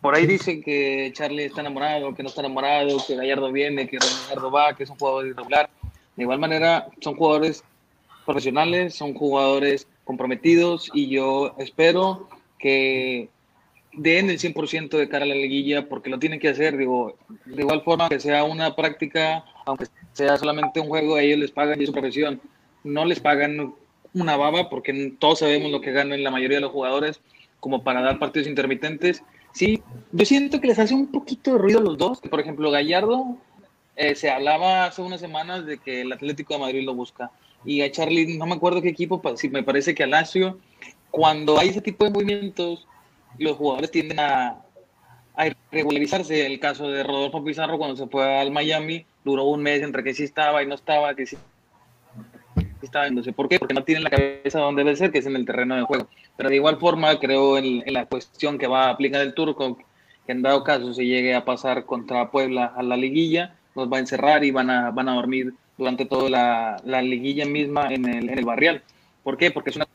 [0.00, 3.98] Por ahí dicen que Charlie está enamorado, que no está enamorado, que Gallardo viene, que
[3.98, 5.70] Gallardo va, que es un jugador irregular.
[6.16, 7.64] De igual manera, son jugadores
[8.26, 13.30] profesionales, son jugadores comprometidos y yo espero que
[13.92, 17.62] den el 100% de cara a la liguilla porque lo tienen que hacer, digo, de
[17.62, 21.86] igual forma que sea una práctica, aunque sea solamente un juego, ellos les pagan y
[21.86, 22.40] su profesión.
[22.84, 23.74] No les pagan
[24.14, 27.20] una baba porque todos sabemos lo que ganan la mayoría de los jugadores
[27.60, 29.22] como para dar partidos intermitentes.
[29.52, 32.70] Sí, yo siento que les hace un poquito de ruido a los dos, por ejemplo
[32.70, 33.36] Gallardo
[33.96, 37.32] eh, se hablaba hace unas semanas de que el Atlético de Madrid lo busca
[37.64, 40.58] y a Charlie, no me acuerdo qué equipo, si me parece que a Lazio,
[41.10, 42.86] cuando hay ese tipo de movimientos,
[43.44, 44.56] los jugadores tienden a,
[45.34, 46.46] a irregularizarse.
[46.46, 50.14] El caso de Rodolfo Pizarro cuando se fue al Miami, duró un mes entre que
[50.14, 51.36] sí estaba y no estaba, que sí
[52.82, 55.36] estaba, sé por qué, porque no tiene la cabeza donde debe ser, que es en
[55.36, 56.08] el terreno de juego.
[56.36, 59.78] Pero de igual forma, creo en, la cuestión que va a aplicar el turco,
[60.26, 63.98] que en dado caso se llegue a pasar contra Puebla a la liguilla, nos va
[63.98, 68.08] a encerrar y van a, van a dormir durante toda la, la liguilla misma en
[68.08, 68.82] el, en el barrial.
[69.22, 69.50] ¿Por qué?
[69.50, 69.86] Porque es una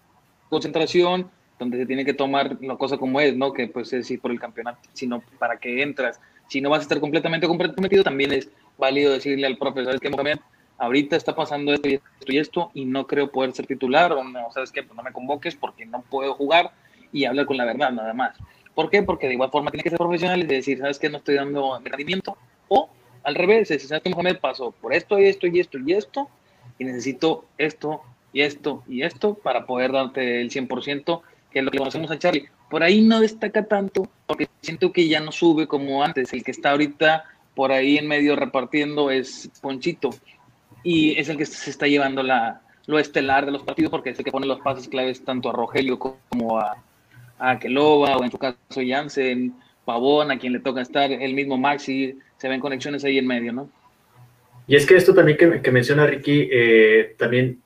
[0.50, 1.30] concentración,
[1.64, 3.54] donde se tiene que tomar la cosa como es, ¿no?
[3.54, 6.20] Que pues es ir por el campeonato, sino para que entras.
[6.48, 10.40] Si no vas a estar completamente comprometido, también es válido decirle al profesor, que Mohamed,
[10.78, 14.24] ahorita está pasando esto y esto y esto, y no creo poder ser titular, o
[14.24, 16.72] no, sabes qué, pues no me convoques porque no puedo jugar
[17.12, 18.38] y hablar con la verdad nada más.
[18.76, 19.04] ¿Por qué?
[19.04, 21.10] Porque de igual forma tiene que ser profesional y decir, ¿sabes qué?
[21.10, 22.38] No estoy dando rendimiento.
[22.68, 22.90] O
[23.24, 26.30] al revés, si sabes que Mohamed pasó por esto y esto y esto y esto,
[26.80, 28.02] y necesito esto
[28.34, 31.22] y esto y esto para poder darte el 100%
[31.54, 32.50] que lo que conocemos a Charlie.
[32.70, 36.34] Por ahí no destaca tanto, porque siento que ya no sube como antes.
[36.34, 37.24] El que está ahorita
[37.56, 40.10] por ahí en medio repartiendo es Ponchito.
[40.84, 44.20] Y es el que se está llevando la, lo estelar de los partidos, porque es
[44.20, 46.84] el que pone los pases claves tanto a Rogelio como a,
[47.40, 49.54] a Keloba, o en su caso Jansen,
[49.86, 53.54] Pavón, a quien le toca estar, el mismo Maxi, se ven conexiones ahí en medio,
[53.54, 53.70] ¿no?
[54.68, 57.63] Y es que esto también que, que menciona Ricky, eh, también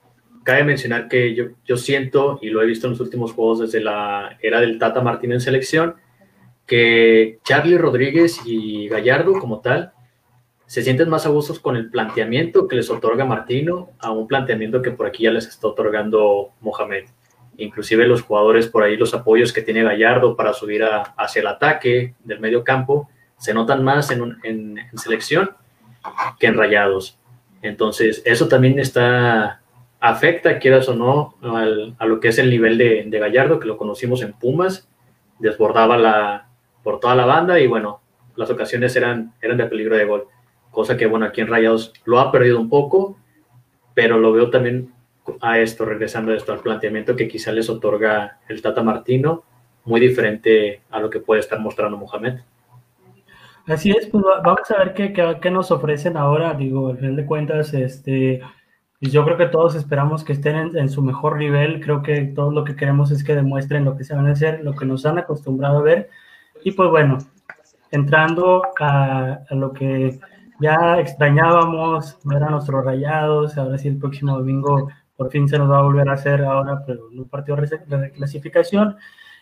[0.48, 3.80] cabe mencionar que yo, yo siento, y lo he visto en los últimos juegos desde
[3.80, 5.96] la era del Tata Martín en selección,
[6.64, 9.92] que Charlie Rodríguez y Gallardo como tal
[10.64, 14.80] se sienten más a gustos con el planteamiento que les otorga Martino a un planteamiento
[14.80, 17.04] que por aquí ya les está otorgando Mohamed.
[17.58, 22.14] Inclusive los jugadores por ahí, los apoyos que tiene Gallardo para subir hacia el ataque
[22.24, 25.50] del medio campo, se notan más en, en, en selección
[26.38, 27.18] que en rayados.
[27.60, 29.60] Entonces, eso también está
[30.00, 31.34] afecta, quieras o no,
[31.98, 34.88] a lo que es el nivel de, Gallardo, que lo conocimos en Pumas,
[35.38, 36.48] desbordaba la,
[36.82, 38.00] por toda la banda y bueno,
[38.36, 40.26] las ocasiones eran, eran de peligro de gol,
[40.70, 43.18] cosa que bueno, aquí en Rayados lo ha perdido un poco,
[43.94, 44.92] pero lo veo también
[45.40, 49.44] a esto, regresando a esto, al planteamiento que quizá les otorga el Tata Martino,
[49.84, 52.40] muy diferente a lo que puede estar mostrando Mohamed.
[53.66, 57.26] Así es, pues vamos a ver qué, qué, nos ofrecen ahora, digo, al final de
[57.26, 58.40] cuentas, este,
[59.00, 61.80] yo creo que todos esperamos que estén en, su mejor nivel.
[61.80, 64.64] Creo que todo lo que queremos es que demuestren lo que se van a hacer,
[64.64, 66.10] lo que nos han acostumbrado a ver.
[66.64, 67.18] Y pues bueno,
[67.92, 70.18] entrando a, lo que
[70.60, 73.56] ya extrañábamos, ver a nuestros rayados.
[73.56, 76.82] Ahora sí, el próximo domingo por fin se nos va a volver a hacer ahora,
[76.84, 78.96] pero en un partido de clasificación.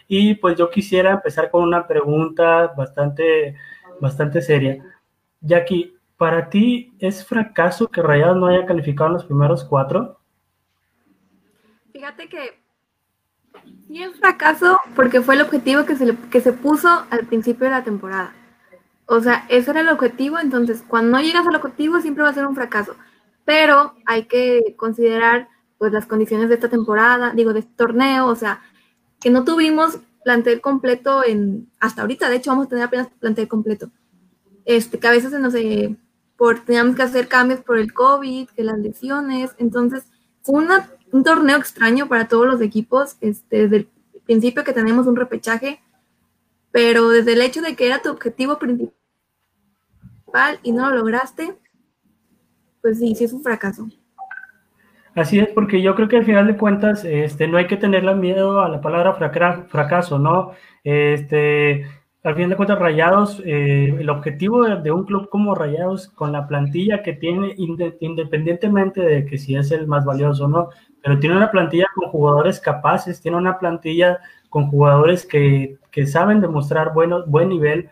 [0.09, 3.57] Y pues yo quisiera empezar con una pregunta bastante,
[4.01, 4.83] bastante seria.
[5.41, 10.19] Jackie, ¿Para ti es fracaso que Rayados no haya calificado en los primeros cuatro?
[11.93, 12.63] Fíjate que
[13.87, 17.71] sí es fracaso porque fue el objetivo que se, que se puso al principio de
[17.71, 18.33] la temporada.
[19.07, 22.35] O sea, ese era el objetivo, entonces cuando no llegas al objetivo siempre va a
[22.35, 22.97] ser un fracaso.
[23.45, 25.49] Pero hay que considerar
[25.79, 28.63] pues las condiciones de esta temporada, digo, de este torneo, o sea,
[29.21, 33.47] que no tuvimos plantel completo en hasta ahorita, de hecho vamos a tener apenas plantel
[33.47, 33.91] completo.
[34.65, 35.55] Este, que a veces se nos
[36.37, 40.05] por, teníamos que hacer cambios por el COVID, que las lesiones, entonces
[40.43, 40.65] fue
[41.13, 43.89] un torneo extraño para todos los equipos, este, desde el
[44.25, 45.81] principio que tenemos un repechaje,
[46.71, 48.93] pero desde el hecho de que era tu objetivo principal
[50.63, 51.57] y no lo lograste,
[52.83, 53.89] pues sí, sí es un fracaso.
[55.15, 58.15] Así es, porque yo creo que al final de cuentas, este, no hay que tenerle
[58.15, 60.53] miedo a la palabra fracaso, ¿no?
[60.85, 61.87] Este,
[62.27, 66.49] al fin de cuentas, Rayados, eh, el objetivo de, un club como Rayados, con la
[66.49, 70.71] plantilla que tiene, independientemente de que si es el más valioso o no,
[71.03, 74.19] pero tiene una plantilla con jugadores capaces, tiene una plantilla
[74.51, 77.91] con jugadores que, que saben demostrar bueno, buen nivel,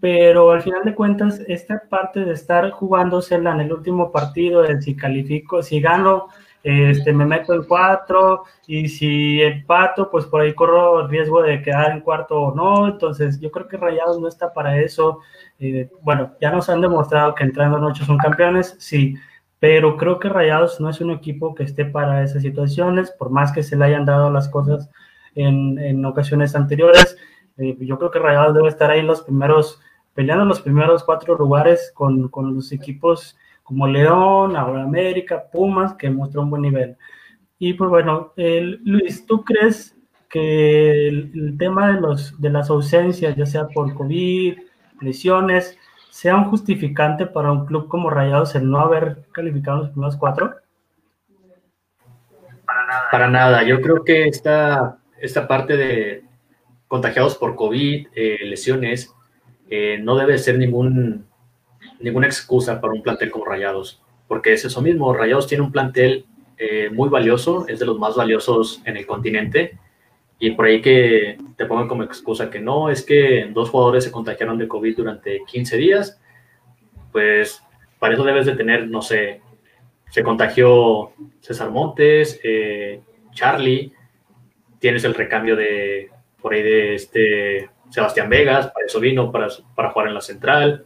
[0.00, 4.96] pero al final de cuentas, esta parte de estar jugándosela en el último partido, si
[4.96, 6.26] califico, si gano,
[6.66, 11.92] este, me meto en cuatro, y si empato, pues por ahí corro riesgo de quedar
[11.92, 15.20] en cuarto o no, entonces yo creo que Rayados no está para eso.
[15.60, 19.14] Eh, bueno, ya nos han demostrado que entrando en ocho son campeones, sí,
[19.60, 23.52] pero creo que Rayados no es un equipo que esté para esas situaciones, por más
[23.52, 24.90] que se le hayan dado las cosas
[25.36, 27.16] en, en ocasiones anteriores.
[27.58, 29.80] Eh, yo creo que Rayados debe estar ahí en los primeros,
[30.14, 35.94] peleando en los primeros cuatro lugares con, con los equipos como León, ahora América, Pumas,
[35.94, 36.96] que mostró un buen nivel.
[37.58, 39.96] Y pues bueno, Luis, ¿tú crees
[40.30, 44.56] que el, el, tema de, los, de las ausencias, ya sea por COVID,
[45.00, 45.76] lesiones,
[46.10, 50.54] sea un justificante para un club como Rayados el no haber calificado los primeros cuatro?
[52.64, 53.08] Para nada.
[53.10, 53.62] Para nada.
[53.64, 56.24] Yo creo que esta, esta parte de
[56.86, 59.12] contagiados por COVID, eh, lesiones,
[59.68, 61.25] eh, no debe ser ningún,
[62.00, 65.12] ninguna excusa para un plantel como Rayados, porque es eso mismo.
[65.14, 66.26] Rayados tiene un plantel
[66.58, 69.78] eh, muy valioso, es de los más valiosos en el continente
[70.38, 74.12] y por ahí que te pongan como excusa que no, es que dos jugadores se
[74.12, 76.20] contagiaron de COVID durante 15 días,
[77.10, 77.62] pues
[77.98, 79.40] para eso debes de tener, no sé,
[80.10, 83.00] se contagió César Montes, eh,
[83.32, 83.92] Charlie,
[84.78, 89.90] tienes el recambio de, por ahí de este Sebastián Vegas, para eso vino, para, para
[89.90, 90.84] jugar en la central,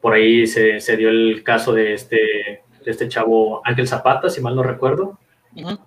[0.00, 4.40] por ahí se, se dio el caso de este, de este chavo Ángel Zapata, si
[4.40, 5.18] mal no recuerdo,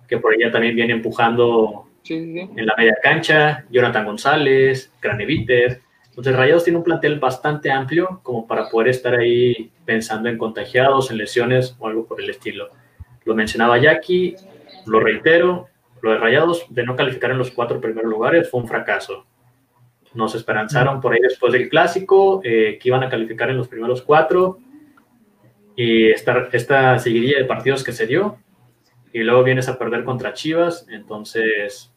[0.08, 5.80] que por ahí también viene empujando en la media cancha, Jonathan González, Graneviter.
[6.08, 11.10] Entonces Rayados tiene un plantel bastante amplio como para poder estar ahí pensando en contagiados,
[11.10, 12.68] en lesiones o algo por el estilo.
[13.24, 14.36] Lo mencionaba Jackie,
[14.86, 15.68] lo reitero,
[16.02, 19.26] lo de Rayados de no calificar en los cuatro primeros lugares fue un fracaso.
[20.14, 24.02] Nos esperanzaron por ahí después del clásico eh, que iban a calificar en los primeros
[24.02, 24.58] cuatro
[25.76, 28.38] y esta, esta seguiría de partidos que se dio
[29.12, 31.94] y luego vienes a perder contra Chivas, entonces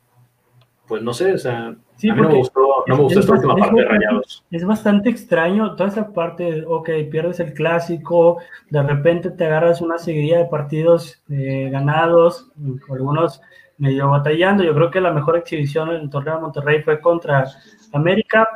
[0.88, 3.56] pues no sé, o sea, a mí no me gustó, no me gustó esta última
[3.56, 4.46] parte de Rayados.
[4.52, 8.38] Es bastante extraño toda esa parte, ok, pierdes el clásico,
[8.70, 12.50] de repente te agarras una seguidilla de partidos eh, ganados,
[12.90, 13.42] algunos
[13.78, 14.64] medio batallando.
[14.64, 17.46] Yo creo que la mejor exhibición en el torneo de Monterrey fue contra
[17.94, 18.48] América,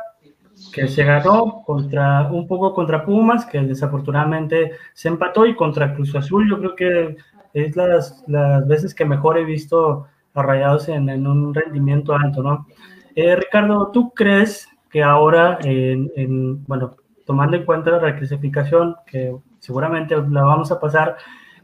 [0.72, 6.14] que se ganó contra un poco contra Pumas, que desafortunadamente se empató, y contra Cruz
[6.14, 6.48] Azul.
[6.48, 7.16] Yo creo que
[7.54, 12.66] es las, las veces que mejor he visto arraigados en, en un rendimiento alto, ¿no?
[13.14, 19.34] Eh, Ricardo, ¿tú crees que ahora, en, en, bueno, tomando en cuenta la reclasificación, que
[19.58, 21.16] seguramente la vamos a pasar,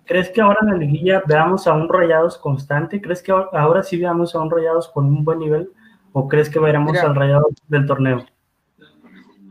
[0.08, 3.00] ¿crees que ahora en la liguilla veamos a un Rayados constante?
[3.00, 5.70] ¿Crees que ahora sí veamos a un Rayados con un buen nivel?
[6.12, 8.26] ¿O crees que veremos Mira, al Rayados del torneo?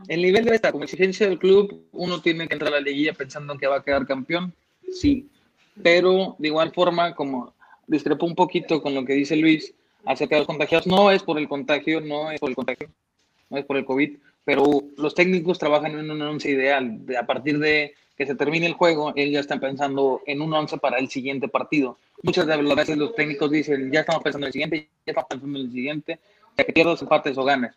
[0.08, 3.12] El nivel de esta, como exigencia del club, uno tiene que entrar a la liguilla
[3.12, 4.52] pensando en que va a quedar campeón,
[4.92, 5.30] sí.
[5.82, 7.54] Pero de igual forma, como
[7.86, 10.86] discrepo un poquito con lo que dice Luis acerca de los contagiados.
[10.86, 12.88] No es por el contagio, no es por el contagio,
[13.50, 14.64] no es por el COVID, pero
[14.96, 17.00] los técnicos trabajan en un once ideal.
[17.20, 20.76] A partir de que se termine el juego, ellos ya están pensando en un once
[20.76, 21.98] para el siguiente partido.
[22.24, 25.28] Muchas de las veces los técnicos dicen, ya estamos pensando en el siguiente, ya estamos
[25.28, 26.18] pensando en el siguiente,
[26.56, 27.72] ya que pierdas empates o ganes.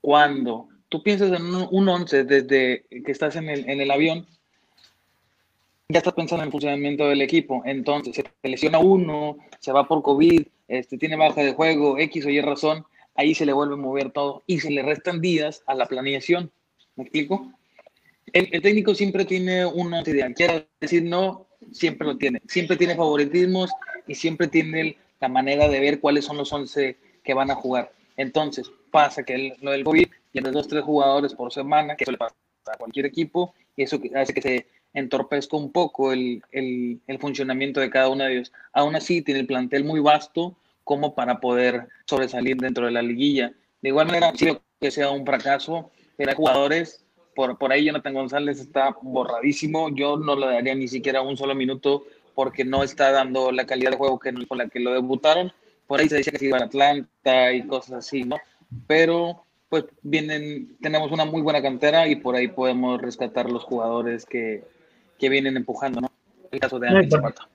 [0.00, 4.26] Cuando tú piensas en un, once desde que estás en el, en el avión,
[5.88, 7.62] ya estás pensando en el funcionamiento del equipo.
[7.64, 12.30] Entonces, se lesiona uno, se va por COVID, este, tiene baja de juego, X o
[12.30, 15.76] Y razón, ahí se le vuelve a mover todo y se le restan días a
[15.76, 16.50] la planeación.
[16.96, 17.52] ¿Me explico?
[18.32, 20.32] El, técnico siempre tiene una idea.
[20.32, 22.40] Quiero decir no, siempre lo tiene.
[22.48, 23.70] Siempre tiene favoritismos
[24.06, 27.92] y siempre tiene la manera de ver cuáles son los 11 que van a jugar.
[28.16, 32.12] Entonces, pasa que el, lo del COVID tiene dos, tres jugadores por semana, que eso
[32.12, 32.34] le pasa
[32.66, 37.80] a cualquier equipo, y eso hace que se entorpezca un poco el, el, el, funcionamiento
[37.80, 38.52] de cada uno de ellos.
[38.72, 43.52] Aún así, tiene el plantel muy vasto como para poder sobresalir dentro de la liguilla.
[43.82, 47.04] De igual manera, si que sea un fracaso, pero hay jugadores,
[47.38, 51.54] por, por ahí Jonathan González está borradísimo, yo no le daría ni siquiera un solo
[51.54, 52.02] minuto
[52.34, 55.52] porque no está dando la calidad de juego que, con la que lo debutaron.
[55.86, 58.38] Por ahí se decía que se iba a Atlanta y cosas así, ¿no?
[58.88, 64.26] Pero pues vienen, tenemos una muy buena cantera y por ahí podemos rescatar los jugadores
[64.26, 64.64] que,
[65.16, 66.10] que vienen empujando, ¿no?
[66.50, 67.48] El caso de Ángel Zapata.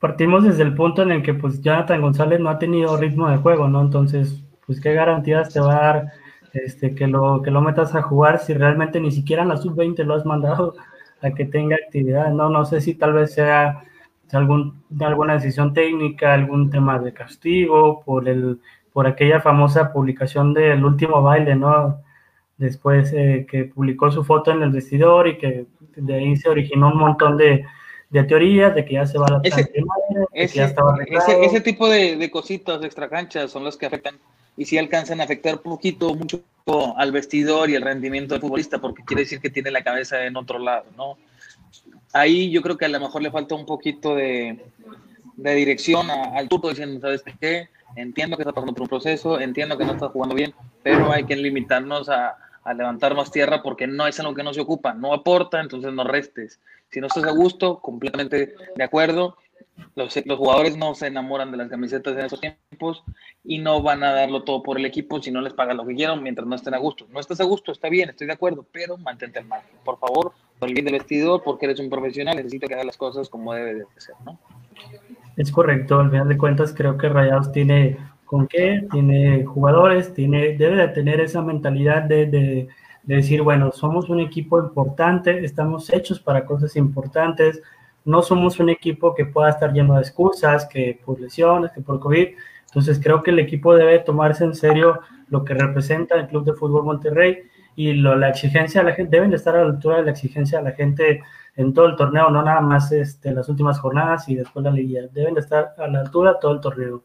[0.00, 3.36] Partimos desde el punto en el que pues Jonathan González no ha tenido ritmo de
[3.36, 3.82] juego, ¿no?
[3.82, 6.12] Entonces, pues qué garantías te va a dar
[6.64, 10.04] este, que, lo, que lo metas a jugar si realmente ni siquiera en la sub-20
[10.04, 10.74] lo has mandado
[11.22, 12.50] a que tenga actividad, ¿no?
[12.50, 13.82] No sé si tal vez sea
[14.32, 18.60] algún, alguna decisión técnica, algún tema de castigo, por, el,
[18.92, 22.00] por aquella famosa publicación del último baile, ¿no?
[22.58, 26.88] después eh, que publicó su foto en el vestidor y que de ahí se originó
[26.88, 27.64] un montón de,
[28.10, 29.60] de teorías de que ya se va a la ese,
[30.32, 30.74] ese,
[31.08, 34.16] ese, ese, tipo de, de cositas extracanchas son las que afectan
[34.56, 36.42] y si alcanzan a afectar poquito, mucho
[36.96, 40.36] al vestidor y el rendimiento del futbolista, porque quiere decir que tiene la cabeza en
[40.36, 41.16] otro lado, ¿no?
[42.12, 44.58] Ahí yo creo que a lo mejor le falta un poquito de,
[45.36, 47.68] de dirección al turco diciendo, ¿sabes qué?
[47.94, 51.24] Entiendo que está pasando por un proceso, entiendo que no está jugando bien, pero hay
[51.24, 54.92] que limitarnos a, a levantar más tierra porque no es algo que no se ocupa,
[54.92, 56.58] no aporta, entonces no restes.
[56.90, 59.36] Si no estás a gusto, completamente de acuerdo,
[59.94, 63.02] los, los, jugadores no se enamoran de las camisetas en esos tiempos
[63.44, 65.94] y no van a darlo todo por el equipo si no les pagan lo que
[65.94, 67.06] quieran mientras no estén a gusto.
[67.10, 69.76] No estás a gusto, está bien, estoy de acuerdo, pero mantente al margen.
[69.84, 72.96] Por favor, por el bien del vestidor, porque eres un profesional, necesito que hagas las
[72.96, 74.38] cosas como debe de ser, ¿no?
[75.36, 80.56] Es correcto, al final de cuentas creo que Rayados tiene con qué, tiene jugadores, tiene,
[80.56, 82.68] debe de tener esa mentalidad de, de,
[83.04, 87.62] de decir, bueno, somos un equipo importante, estamos hechos para cosas importantes,
[88.06, 92.00] no somos un equipo que pueda estar lleno de excusas, que por lesiones, que por
[92.00, 92.28] COVID.
[92.66, 96.52] Entonces creo que el equipo debe tomarse en serio lo que representa el Club de
[96.54, 97.42] Fútbol Monterrey
[97.74, 100.10] y lo, la exigencia de la gente, deben de estar a la altura de la
[100.12, 101.22] exigencia de la gente
[101.56, 105.02] en todo el torneo, no nada más este, las últimas jornadas y después la liga,
[105.12, 107.02] deben de estar a la altura todo el torneo.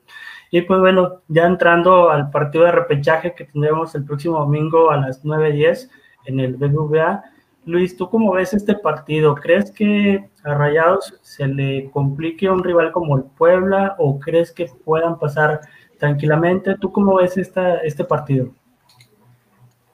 [0.52, 4.98] Y pues bueno, ya entrando al partido de repechaje que tendremos el próximo domingo a
[4.98, 5.90] las 9.10
[6.26, 7.24] en el BBVA,
[7.66, 9.36] Luis, ¿tú cómo ves este partido?
[9.36, 14.52] ¿Crees que a Rayados se le complique a un rival como el Puebla o crees
[14.52, 15.62] que puedan pasar
[15.98, 16.76] tranquilamente?
[16.80, 18.54] ¿Tú cómo ves esta, este partido?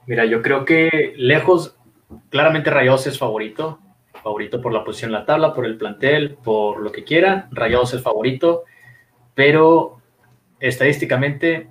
[0.06, 1.78] Mira, yo creo que lejos,
[2.30, 3.80] claramente Rayados es favorito,
[4.24, 7.50] favorito por la posición en la tabla, por el plantel, por lo que quiera.
[7.52, 8.64] Rayados es favorito,
[9.36, 10.02] pero
[10.60, 11.70] estadísticamente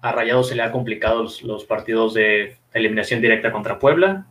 [0.00, 4.26] a Rayados se le ha complicado los, los partidos de eliminación directa contra Puebla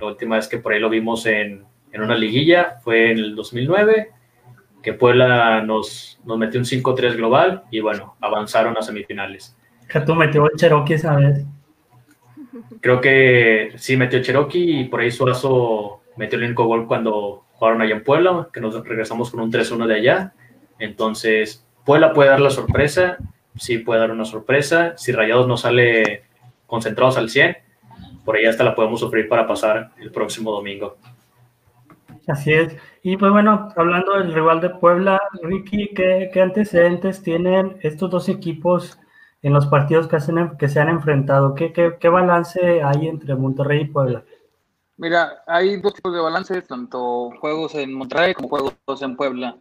[0.00, 3.34] la última vez que por ahí lo vimos en, en una liguilla fue en el
[3.34, 4.10] 2009,
[4.82, 9.56] que Puebla nos, nos metió un 5-3 global y bueno, avanzaron a semifinales.
[10.06, 11.44] Tú metió el Cherokee esa vez.
[12.80, 17.82] Creo que sí metió Cherokee y por ahí Suazo metió el único gol cuando jugaron
[17.82, 20.32] allá en Puebla, que nos regresamos con un 3-1 de allá.
[20.78, 23.18] Entonces, Puebla puede dar la sorpresa,
[23.56, 24.94] sí puede dar una sorpresa.
[24.96, 26.24] Si Rayados no sale
[26.66, 27.56] concentrados al 100,
[28.24, 30.98] por ahí hasta la podemos sufrir para pasar el próximo domingo.
[32.28, 32.76] Así es.
[33.02, 38.98] Y pues bueno, hablando del rival de Puebla, Ricky, ¿qué, antecedentes tienen estos dos equipos
[39.40, 41.54] en los partidos que, hacen, que se han enfrentado?
[41.54, 44.24] ¿Qué, ¿Qué, qué, balance hay entre Monterrey y Puebla?
[44.98, 49.56] Mira, hay dos tipos de balance, tanto juegos en Monterrey como juegos en Puebla.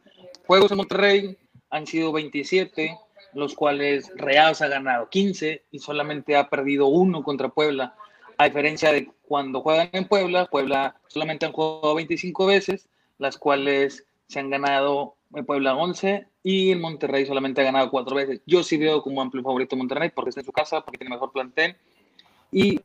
[0.45, 1.37] Juegos en Monterrey
[1.69, 2.97] han sido 27,
[3.33, 7.95] los cuales Real ha ganado 15 y solamente ha perdido uno contra Puebla.
[8.37, 14.05] A diferencia de cuando juegan en Puebla, Puebla solamente han jugado 25 veces, las cuales
[14.27, 18.41] se han ganado en Puebla 11 y en Monterrey solamente ha ganado 4 veces.
[18.45, 21.31] Yo sí veo como amplio favorito Monterrey porque está en su casa, porque tiene mejor
[21.31, 21.75] plantel
[22.51, 22.79] y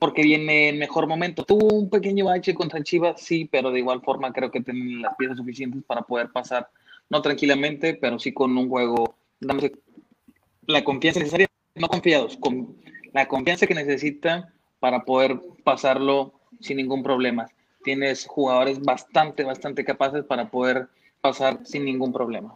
[0.00, 1.44] porque viene en mejor momento.
[1.44, 5.14] Tuvo un pequeño bache contra Chivas, sí, pero de igual forma creo que tienen las
[5.16, 6.68] piezas suficientes para poder pasar,
[7.08, 9.72] no tranquilamente, pero sí con un juego, dándose
[10.66, 12.76] la confianza necesaria, no confiados, con
[13.12, 14.52] la confianza que necesitan
[14.84, 17.46] para poder pasarlo sin ningún problema.
[17.84, 20.88] Tienes jugadores bastante, bastante capaces para poder
[21.22, 22.54] pasar sin ningún problema.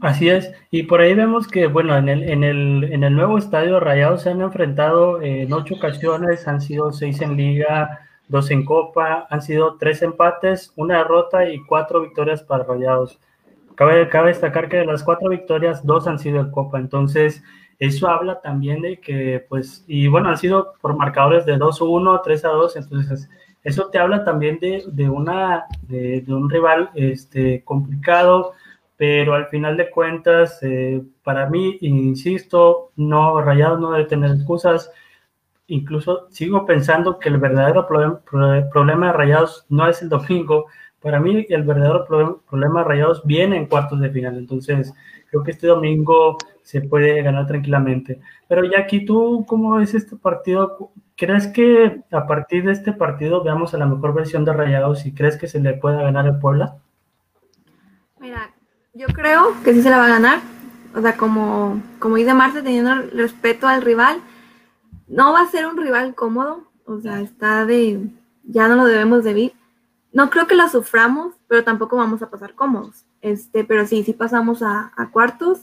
[0.00, 3.38] Así es, y por ahí vemos que, bueno, en el, en el, en el nuevo
[3.38, 8.62] estadio Rayados se han enfrentado en ocho ocasiones, han sido seis en liga, dos en
[8.62, 13.18] copa, han sido tres empates, una derrota y cuatro victorias para Rayados.
[13.76, 17.42] Cabe, cabe destacar que de las cuatro victorias, dos han sido en copa, entonces
[17.82, 22.76] eso habla también de que, pues, y bueno, han sido por marcadores de 2-1, 3-2,
[22.76, 23.28] entonces
[23.64, 28.52] eso te habla también de, de una, de, un rival este, complicado,
[28.96, 34.92] pero al final de cuentas, eh, para mí, insisto, no, Rayados no debe tener excusas,
[35.66, 38.18] incluso sigo pensando que el verdadero problem,
[38.70, 40.66] problema de Rayados no es el domingo,
[41.02, 44.92] para mí el verdadero problem, problema de Rayados viene en cuartos de final, entonces
[45.30, 48.20] creo que este domingo se puede ganar tranquilamente.
[48.48, 50.90] Pero Jackie, ¿tú cómo ves este partido?
[51.16, 55.12] ¿Crees que a partir de este partido veamos a la mejor versión de Rayados y
[55.12, 56.76] crees que se le pueda ganar el Puebla?
[58.20, 58.52] Mira,
[58.94, 60.40] yo creo que sí se la va a ganar.
[60.94, 64.18] O sea, como, como dice Marce, teniendo respeto al rival,
[65.08, 66.64] no va a ser un rival cómodo.
[66.84, 68.00] O sea, está de,
[68.44, 69.52] ya no lo debemos de.
[70.12, 73.04] No creo que lo suframos, pero tampoco vamos a pasar cómodos.
[73.22, 75.60] Este, pero sí, sí pasamos a, cuartos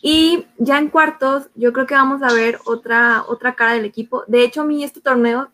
[0.00, 4.24] Y ya en cuartos, yo creo que vamos a ver otra, otra cara del equipo.
[4.26, 5.50] De hecho, a mí este torneo,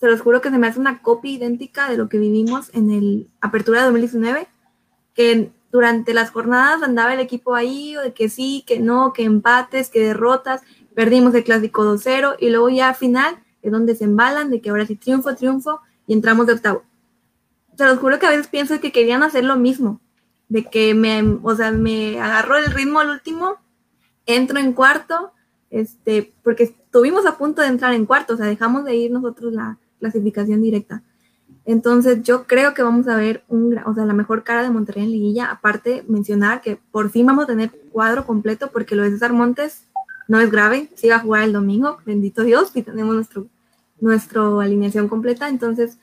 [0.00, 2.90] se los juro que se me hace una copia idéntica de lo que vivimos en
[2.90, 4.48] el Apertura de 2019,
[5.14, 9.90] que durante las jornadas andaba el equipo ahí, de que sí, que no, que empates,
[9.90, 10.62] que derrotas,
[10.94, 14.70] perdimos el clásico 2-0, y luego ya al final es donde se embalan de que
[14.70, 16.82] ahora sí triunfo, triunfo, y entramos de octavo.
[17.80, 20.02] Se los juro que a veces pienso que querían hacer lo mismo,
[20.50, 23.56] de que me, o sea, me agarró el ritmo al último
[24.26, 25.32] entro en cuarto,
[25.70, 29.54] este, porque estuvimos a punto de entrar en cuarto, o sea, dejamos de ir nosotros
[29.54, 31.02] la clasificación directa.
[31.64, 35.04] Entonces, yo creo que vamos a ver un, o sea, la mejor cara de Monterrey
[35.04, 35.50] en liguilla.
[35.50, 39.86] Aparte, mencionar que por fin vamos a tener cuadro completo, porque lo de César Montes
[40.28, 43.46] no es grave, sí va a jugar el domingo, bendito Dios, y tenemos nuestro,
[44.02, 45.48] nuestra alineación completa.
[45.48, 45.96] Entonces,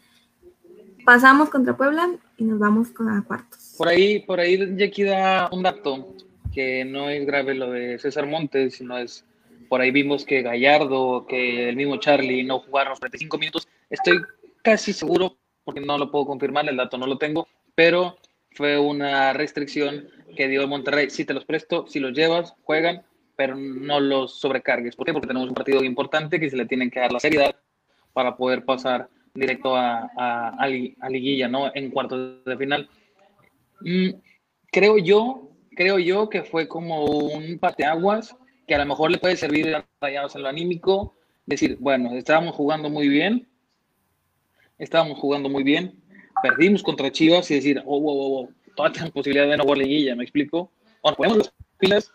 [1.08, 3.76] pasamos contra Puebla y nos vamos con a cuartos.
[3.78, 6.14] Por ahí, por ahí ya queda un dato
[6.54, 9.24] que no es grave lo de César Montes, sino es
[9.70, 13.70] por ahí vimos que Gallardo, que el mismo Charlie no jugaron los 35 minutos.
[13.90, 14.20] Estoy
[14.62, 18.18] casi seguro, porque no lo puedo confirmar, el dato no lo tengo, pero
[18.52, 21.10] fue una restricción que dio el Monterrey.
[21.10, 23.04] Si te los presto, si los llevas, juegan,
[23.38, 24.98] pero no los sobrecargues.
[24.98, 25.14] ¿Por qué?
[25.14, 27.56] Porque tenemos un partido importante que se le tienen que dar la seriedad
[28.12, 29.08] para poder pasar
[29.40, 31.72] directo a, a, liguilla, ¿no?
[31.74, 32.90] En cuartos de final.
[33.82, 34.10] Mm,
[34.72, 38.36] creo yo creo yo que fue como un parteaguas
[38.68, 41.16] que a lo mejor le puede servir a Rayados en lo anímico,
[41.46, 43.48] decir, bueno, estábamos jugando muy bien,
[44.80, 46.02] estábamos jugando muy bien,
[46.42, 49.78] perdimos contra Chivas y decir, oh, oh, oh, oh toda la posibilidad de no jugar
[49.78, 50.72] liguilla, ¿me explico?
[51.02, 52.12] O ponemos las pilas,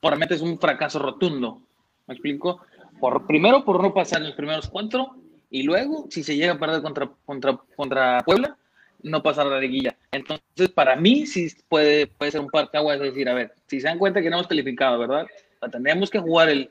[0.00, 1.60] realmente es un fracaso rotundo,
[2.06, 2.60] ¿me explico?
[3.00, 5.16] Por, primero por no pasar en los primeros cuatro
[5.50, 8.56] y luego, si se llega a perder contra, contra, contra Puebla,
[9.02, 9.96] no pasar la liguilla.
[10.10, 13.86] Entonces, para mí sí puede, puede ser un agua es decir, a ver, si se
[13.86, 15.26] dan cuenta que no hemos calificado, ¿verdad?
[15.72, 16.70] tendríamos que jugar el,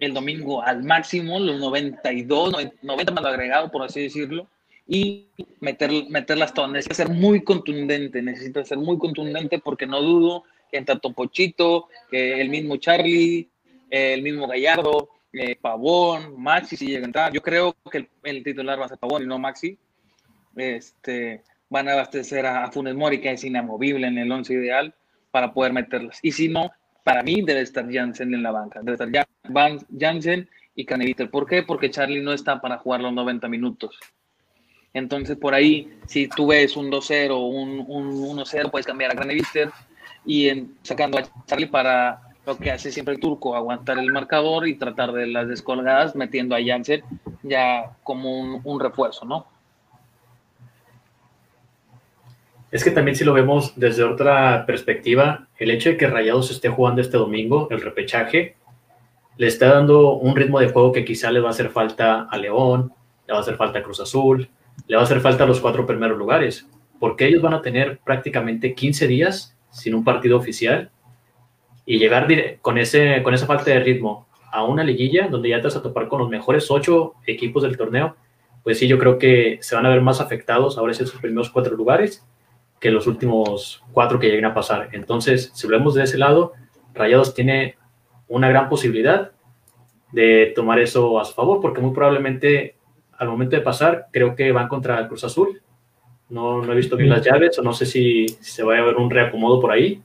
[0.00, 4.46] el domingo al máximo, los 92, 90 más agregado, por así decirlo,
[4.86, 5.26] y
[5.60, 6.70] meter, meter las todas.
[6.70, 12.40] Necesita ser muy contundente, necesita ser muy contundente porque no dudo que entre Topochito, que
[12.40, 13.48] el mismo Charlie,
[13.90, 17.32] el mismo Gallardo, eh, Pavón, Maxi, si llega a entrar.
[17.32, 19.78] Yo creo que el, titular va a ser Pavón y no Maxi.
[20.56, 24.94] Este, van a abastecer a, Funes Mori, que es inamovible en el once ideal,
[25.30, 26.18] para poder meterlas.
[26.22, 26.70] Y si no,
[27.04, 29.26] para mí debe estar Jansen en la banca, debe estar
[30.00, 31.30] Jansen y Caneviter.
[31.30, 31.62] ¿Por qué?
[31.62, 33.98] Porque Charlie no está para jugar los 90 minutos.
[34.94, 39.70] Entonces, por ahí, si tú ves un 2-0, un, un 1-0, puedes cambiar a Caneviter
[40.24, 40.50] y
[40.82, 45.12] sacando a Charlie para lo que hace siempre el turco, aguantar el marcador y tratar
[45.12, 47.02] de las descolgadas, metiendo a Jansen
[47.42, 49.46] ya como un, un refuerzo, ¿no?
[52.70, 56.68] Es que también si lo vemos desde otra perspectiva, el hecho de que Rayados esté
[56.68, 58.56] jugando este domingo, el repechaje,
[59.36, 62.38] le está dando un ritmo de juego que quizá le va a hacer falta a
[62.38, 62.92] León,
[63.26, 64.48] le va a hacer falta a Cruz Azul,
[64.86, 66.68] le va a hacer falta a los cuatro primeros lugares,
[66.98, 70.90] porque ellos van a tener prácticamente 15 días sin un partido oficial
[71.86, 72.28] y llegar
[72.60, 75.82] con, ese, con esa falta de ritmo a una liguilla donde ya te vas a
[75.82, 78.16] topar con los mejores ocho equipos del torneo,
[78.62, 81.50] pues sí, yo creo que se van a ver más afectados ahora sí esos primeros
[81.50, 82.26] cuatro lugares
[82.80, 84.90] que los últimos cuatro que lleguen a pasar.
[84.92, 86.52] Entonces, si lo vemos de ese lado,
[86.94, 87.76] Rayados tiene
[88.28, 89.32] una gran posibilidad
[90.12, 92.76] de tomar eso a su favor, porque muy probablemente
[93.18, 95.62] al momento de pasar, creo que van contra el Cruz Azul.
[96.28, 98.96] No, no he visto bien las llaves, o no sé si, se va a ver
[98.96, 100.02] un reacomodo por ahí.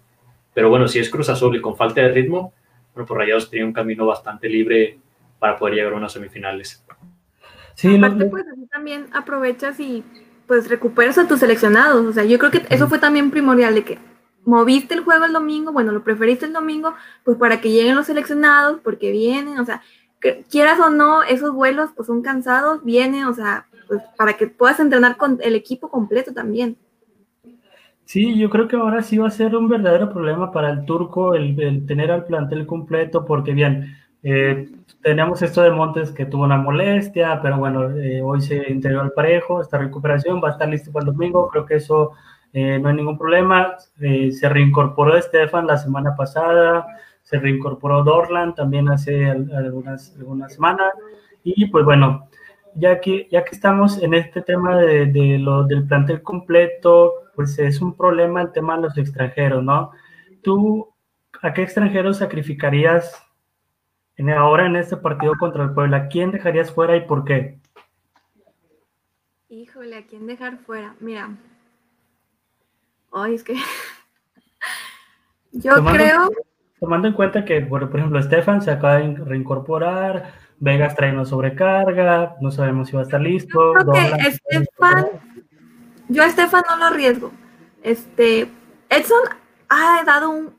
[0.53, 2.53] Pero bueno, si es Cruz Azul y con falta de ritmo,
[2.93, 4.99] bueno, pues Rayados tiene un camino bastante libre
[5.39, 6.83] para poder llegar a unas semifinales.
[7.75, 10.03] Sí, Aparte, pues también aprovechas y
[10.45, 12.05] pues recuperas a tus seleccionados.
[12.05, 13.97] O sea, yo creo que eso fue también primordial de que
[14.43, 16.93] moviste el juego el domingo, bueno, lo preferiste el domingo,
[17.23, 19.81] pues para que lleguen los seleccionados, porque vienen, o sea,
[20.19, 24.47] que, quieras o no, esos vuelos pues son cansados, vienen, o sea, pues para que
[24.47, 26.77] puedas entrenar con el equipo completo también.
[28.11, 31.33] Sí, yo creo que ahora sí va a ser un verdadero problema para el turco
[31.33, 34.69] el, el tener al plantel completo, porque bien, eh,
[35.01, 39.13] tenemos esto de Montes que tuvo una molestia, pero bueno, eh, hoy se integró al
[39.13, 42.11] parejo, esta recuperación va a estar listo para el domingo, creo que eso
[42.51, 43.77] eh, no hay ningún problema.
[43.97, 46.85] se reincorporó Estefan la semana pasada,
[47.23, 50.91] se reincorporó Dorlan también hace algunas, algunas semanas,
[51.45, 52.27] y pues bueno,
[52.75, 57.57] ya que, ya que estamos en este tema de, de lo, del plantel completo, pues
[57.59, 59.91] es un problema el tema de los extranjeros, ¿no?
[60.41, 60.93] ¿Tú
[61.41, 63.25] a qué extranjeros sacrificarías
[64.29, 67.59] ahora en este partido contra el Puebla, ¿quién dejarías fuera y por qué?
[69.49, 70.95] Híjole, ¿a quién dejar fuera?
[70.99, 71.35] Mira.
[73.11, 73.55] Ay, es que.
[75.51, 76.29] Yo creo.
[76.79, 82.37] tomando en cuenta que, por, ejemplo, Estefan se acaba de reincorporar, Vegas trae una sobrecarga,
[82.39, 83.73] no sabemos si va a estar listo.
[83.77, 85.05] Yo creo que Estefan,
[86.11, 87.31] yo a Estefan no lo arriesgo.
[87.83, 88.51] Este,
[88.89, 89.21] Edson
[89.69, 90.53] ha dado un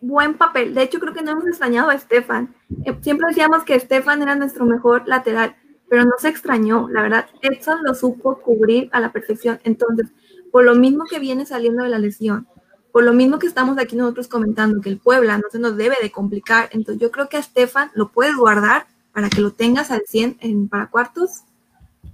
[0.00, 0.74] buen papel.
[0.74, 2.54] De hecho, creo que no hemos extrañado a Estefan.
[2.84, 5.56] Eh, siempre decíamos que Estefan era nuestro mejor lateral,
[5.88, 6.88] pero no se extrañó.
[6.90, 9.58] La verdad, Edson lo supo cubrir a la perfección.
[9.64, 10.08] Entonces,
[10.52, 12.46] por lo mismo que viene saliendo de la lesión,
[12.92, 15.96] por lo mismo que estamos aquí nosotros comentando que el Puebla no se nos debe
[16.02, 19.90] de complicar, entonces yo creo que a Estefan lo puedes guardar para que lo tengas
[19.90, 21.42] al 100 en, para cuartos.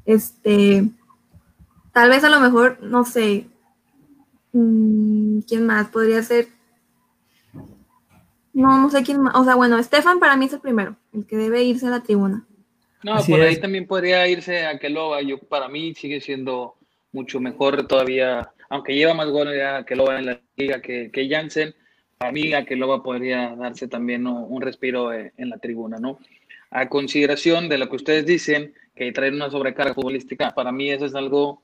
[0.04, 0.90] Este,
[1.94, 3.46] tal vez a lo mejor, no sé,
[4.52, 5.88] mm, ¿quién más?
[5.88, 6.48] Podría ser
[8.54, 9.34] no, no sé quién más.
[9.34, 12.02] O sea, bueno, Estefan para mí es el primero, el que debe irse a la
[12.02, 12.46] tribuna.
[13.02, 15.20] No, por ahí también podría irse a Keloba.
[15.22, 16.76] Yo, para mí sigue siendo
[17.12, 21.74] mucho mejor todavía, aunque lleva más goles a Keloba en la liga que, que Jansen.
[22.16, 26.18] Para mí, a Keloba podría darse también un respiro eh, en la tribuna, ¿no?
[26.70, 31.04] A consideración de lo que ustedes dicen, que traer una sobrecarga futbolística, para mí eso
[31.06, 31.60] es algo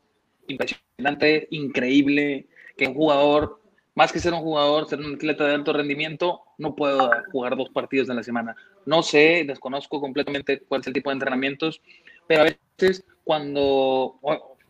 [0.51, 2.47] impresionante, increíble,
[2.77, 3.61] que un jugador
[3.95, 7.69] más que ser un jugador, ser un atleta de alto rendimiento, no puedo jugar dos
[7.71, 8.57] partidos en la semana.
[8.87, 11.83] No sé, desconozco completamente cuál es el tipo de entrenamientos,
[12.27, 12.45] pero a
[12.79, 14.19] veces cuando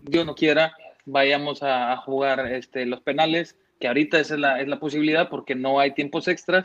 [0.03, 0.75] Dios no quiera,
[1.05, 5.55] vayamos a, jugar este, los penales, que ahorita esa es la, es la posibilidad porque
[5.55, 6.65] no hay tiempos extras,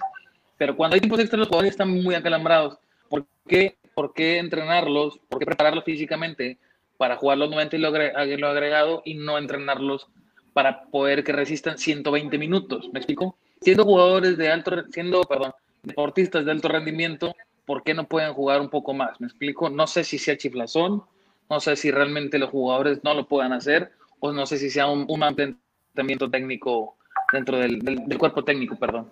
[0.58, 2.80] pero cuando hay tiempos extras los jugadores están muy acalambrados.
[3.10, 5.20] ¿Por qué, ¿Por qué entrenarlos?
[5.30, 6.58] ¿Por qué prepararlos físicamente
[6.98, 10.08] para jugar los 90 y lo agregado y no entrenarlos
[10.54, 12.90] para poder que resistan 120 minutos.
[12.94, 13.38] ¿Me explico?
[13.60, 15.52] Siendo jugadores de alto, siendo, perdón,
[15.84, 17.36] deportistas de alto rendimiento,
[17.66, 19.20] ¿por qué no pueden jugar un poco más?
[19.20, 19.70] ¿Me explico?
[19.70, 21.04] No sé si sea chiflazón,
[21.50, 24.88] no sé si realmente los jugadores no lo puedan hacer, o no sé si sea
[24.88, 26.96] un, un técnico
[27.34, 29.10] dentro del, cuerpo técnico, perdón.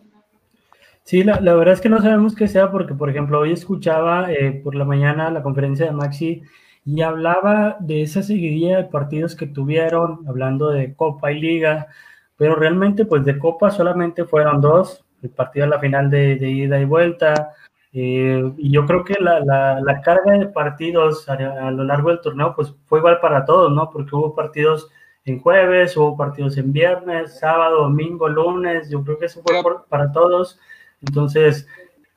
[1.04, 4.62] Sí, la, verdad es que no sabemos qué sea, porque, por ejemplo, hoy escuchaba eh,
[4.64, 6.44] por la mañana la conferencia de Maxi
[6.86, 11.88] y hablaba de esa seguidilla de partidos que tuvieron, hablando de Copa y Liga,
[12.38, 16.80] pero realmente pues de Copa solamente fueron dos, el partido a la final de, ida
[16.80, 17.54] y vuelta,
[17.94, 22.54] eh, y yo creo que la, la, carga de partidos a, lo largo del torneo
[22.56, 23.90] pues fue igual para todos, ¿no?
[23.92, 24.90] Porque hubo partidos
[25.26, 30.12] en jueves, hubo partidos en viernes, sábado, domingo, lunes, yo creo que eso fue para
[30.12, 30.60] todos,
[31.02, 31.68] entonces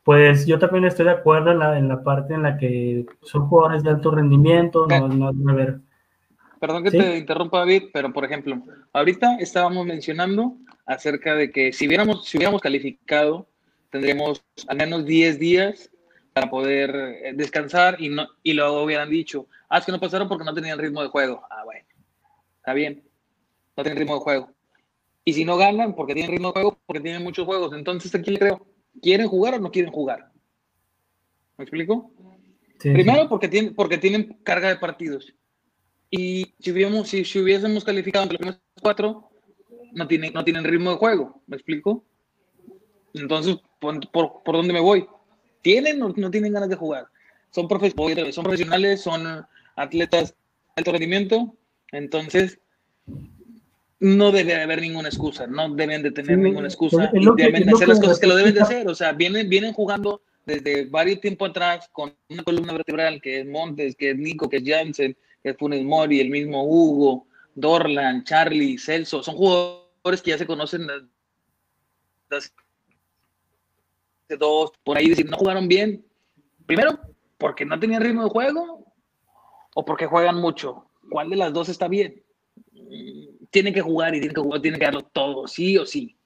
[0.07, 3.49] pues yo también estoy de acuerdo en la, en la parte en la que son
[3.49, 5.81] jugadores de alto rendimiento, no, no ver.
[6.61, 11.89] Perdón que te interrumpa, David, pero por ejemplo, ahorita estábamos mencionando acerca de que si
[11.89, 13.49] hubiéramos, si hubiéramos calificado,
[13.91, 15.91] tendríamos al menos 10 días
[16.33, 20.29] para poder eh, descansar y, no, y luego hubieran dicho, ah, es que no pasaron
[20.29, 21.43] porque no tenían ritmo de juego.
[21.51, 21.85] Ah, bueno,
[22.59, 23.03] está bien,
[23.77, 24.51] no tienen ritmo de juego.
[25.25, 28.23] Y si no ganan porque tienen ritmo de juego, porque tienen muchos juegos, entonces ¿a
[28.23, 28.76] quién le creo?
[29.03, 30.33] ¿Quieren jugar o no quieren jugar?
[31.57, 32.11] ¿Me explico?
[32.79, 35.33] Primero porque tienen, porque tienen carga de partidos.
[36.11, 39.31] Y si, hubiésemos, si, si hubiésemos calificado entre los cuatro,
[39.93, 41.43] no tienen, no tienen ritmo de juego.
[41.47, 42.05] ¿Me explico?
[43.15, 45.07] Entonces, ¿por, por, dónde me voy?
[45.63, 47.07] ¿Tienen o no tienen ganas de jugar?
[47.51, 50.37] Son, son profesionales, son atletas de
[50.77, 51.57] alto rendimiento.
[51.93, 52.61] Entonces,
[53.99, 58.01] no debe haber ninguna excusa, no deben de tener ninguna excusa y deben hacer las
[58.01, 58.89] cosas que lo deben de hacer.
[58.89, 63.47] O sea, vienen, vienen jugando desde varios tiempos atrás con una columna vertebral que es
[63.47, 68.25] Montes, que es Nico, que es Jansen, que es Funes Mori, el mismo Hugo, Dorlan,
[68.25, 69.23] Charlie, Celso.
[69.23, 70.87] Son jugadores que ya se conocen
[72.31, 72.51] desde
[74.39, 76.05] dos, por ahí decir, no jugaron bien.
[76.67, 76.99] Primero,
[77.39, 78.93] porque no tenían ritmo de juego
[79.75, 80.91] o porque juegan mucho.
[81.11, 82.23] ¿Cuál de las dos está bien?
[83.51, 86.17] Tiene que jugar y tiene que jugar, tiene que darlo todo, sí o sí.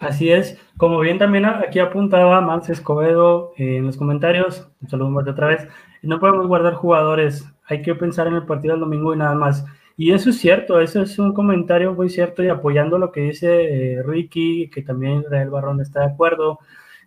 [0.00, 5.30] Así es, como bien también aquí apuntaba Max Escobedo eh, en los comentarios, un saludo
[5.30, 5.68] otra vez,
[6.02, 9.64] no podemos guardar jugadores, hay que pensar en el partido del domingo y nada más.
[9.96, 13.98] Y eso es cierto, eso es un comentario muy cierto y apoyando lo que dice
[13.98, 16.58] eh, Ricky, que también Israel Barrón está de acuerdo.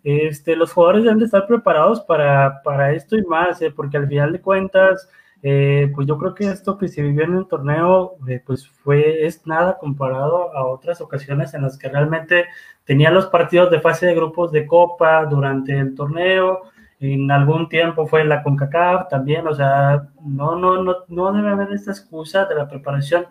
[0.04, 4.06] Este, los jugadores deben de estar preparados para, para esto y más, eh, porque al
[4.06, 5.08] final de cuentas,
[5.46, 9.26] eh, pues yo creo que esto que se vivió en el torneo, eh, pues fue,
[9.26, 12.46] es nada comparado a otras ocasiones en las que realmente
[12.84, 16.62] tenía los partidos de fase de grupos de Copa durante el torneo,
[16.98, 21.72] en algún tiempo fue la CONCACAF también, o sea, no, no, no, no debe haber
[21.72, 23.26] esta excusa de la preparación,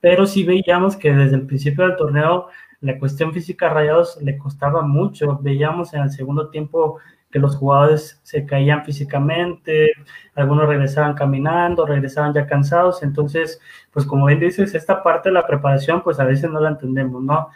[0.00, 2.48] pero sí veíamos que desde el principio del torneo
[2.82, 6.98] la cuestión física a Rayados le costaba mucho, veíamos en el segundo tiempo
[7.34, 9.90] que los jugadores se caían físicamente,
[10.36, 13.60] algunos regresaban caminando, regresaban ya cansados, entonces,
[13.90, 17.20] pues como bien dices, esta parte de la preparación, pues a veces no la entendemos,
[17.24, 17.48] ¿no?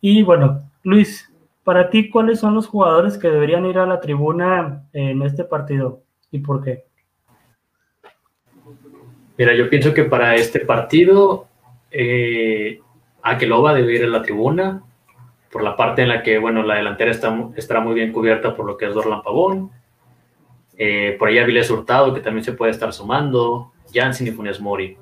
[0.00, 1.30] Y bueno, Luis,
[1.62, 6.00] para ti, ¿cuáles son los jugadores que deberían ir a la tribuna en este partido
[6.30, 6.84] y por qué?
[9.36, 11.48] Mira, yo pienso que para este partido,
[11.90, 12.80] eh,
[13.20, 14.82] Akeloba debe ir a la tribuna,
[15.50, 18.66] por la parte en la que, bueno, la delantera está, estará muy bien cubierta por
[18.66, 19.70] lo que es Dorlan Pavón.
[20.76, 23.72] Eh, por ahí Avilés Hurtado, que también se puede estar sumando.
[23.92, 24.96] Jansen y Funes Mori.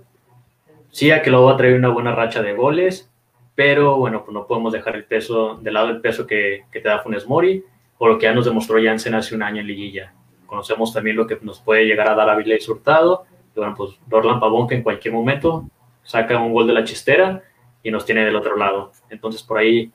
[0.90, 3.10] Sí, Akeloba trae una buena racha de goles,
[3.54, 6.88] pero bueno, pues no podemos dejar el peso, de lado el peso que, que te
[6.88, 7.64] da Funes Mori,
[7.98, 10.14] o lo que ya nos demostró Jansen hace un año en Liguilla.
[10.46, 13.26] Conocemos también lo que nos puede llegar a dar Avilés Hurtado
[13.56, 15.68] bueno, pues Dorlan Pavón que en cualquier momento
[16.02, 17.42] saca un gol de la chistera
[17.82, 18.92] y nos tiene del otro lado.
[19.10, 19.92] Entonces por ahí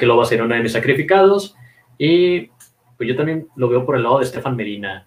[0.00, 1.56] lo va a ser uno de mis sacrificados
[1.98, 2.48] y
[2.96, 5.06] pues yo también lo veo por el lado de Stefan Medina.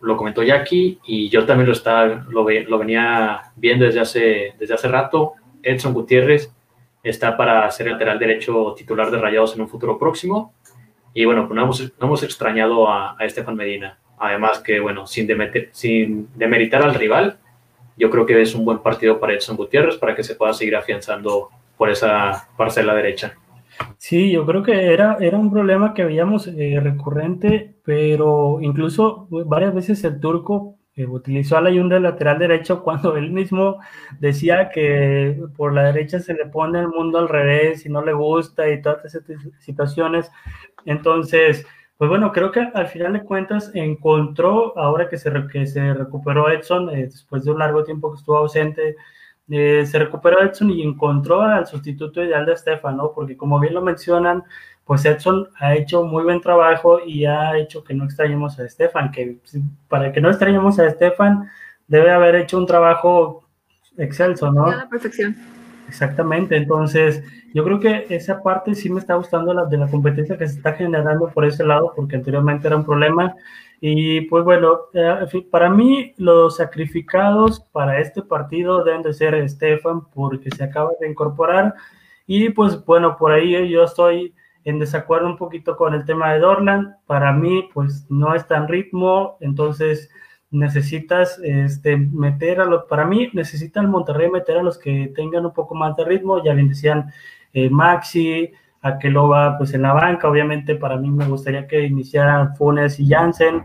[0.00, 4.74] lo comentó Jackie y yo también lo, está, lo, lo, venía viendo desde hace, desde
[4.74, 5.34] hace rato.
[5.62, 6.52] Edson Gutiérrez
[7.02, 10.54] está para ser lateral derecho titular de Rayados en un futuro próximo.
[11.14, 13.98] Y bueno, pues no hemos, no hemos extrañado a, a Estefan Medina.
[14.18, 17.38] Además que, bueno, sin, demeter, sin demeritar al rival,
[17.96, 20.76] yo creo que es un buen partido para Edson Gutiérrez para que se pueda seguir
[20.76, 23.36] afianzando por esa parcela derecha.
[23.98, 29.74] Sí, yo creo que era, era un problema que veíamos eh, recurrente, pero incluso varias
[29.74, 33.78] veces el turco eh, utilizó a la yunda lateral derecho cuando él mismo
[34.20, 38.12] decía que por la derecha se le pone el mundo al revés y no le
[38.12, 39.22] gusta y todas esas
[39.60, 40.30] situaciones.
[40.84, 41.66] Entonces,
[41.96, 46.48] pues bueno, creo que al final de cuentas encontró, ahora que se, que se recuperó
[46.50, 48.96] Edson, eh, después de un largo tiempo que estuvo ausente,
[49.50, 53.12] eh, se recuperó Edson y encontró al sustituto ideal de Estefan, ¿no?
[53.12, 54.44] Porque como bien lo mencionan,
[54.84, 59.10] pues Edson ha hecho muy buen trabajo y ha hecho que no extrañemos a Estefan,
[59.10, 59.38] que
[59.88, 61.48] para que no extrañemos a Estefan,
[61.86, 63.44] debe haber hecho un trabajo
[63.96, 64.66] excelso, ¿no?
[64.66, 65.36] A la perfección.
[65.88, 67.22] Exactamente, entonces
[67.54, 70.56] yo creo que esa parte sí me está gustando la, de la competencia que se
[70.56, 73.34] está generando por ese lado, porque anteriormente era un problema.
[73.80, 80.08] Y pues bueno, eh, para mí los sacrificados para este partido deben de ser Estefan,
[80.12, 81.74] porque se acaba de incorporar.
[82.26, 86.40] Y pues bueno, por ahí yo estoy en desacuerdo un poquito con el tema de
[86.40, 86.96] Dorland.
[87.06, 90.10] Para mí, pues no está en ritmo, entonces
[90.50, 95.46] necesitas este, meter a los, para mí necesita el Monterrey meter a los que tengan
[95.46, 97.12] un poco más de ritmo, ya bien decían
[97.52, 98.50] eh, Maxi,
[98.82, 103.64] va pues en la banca, obviamente para mí me gustaría que iniciaran Funes y Jansen,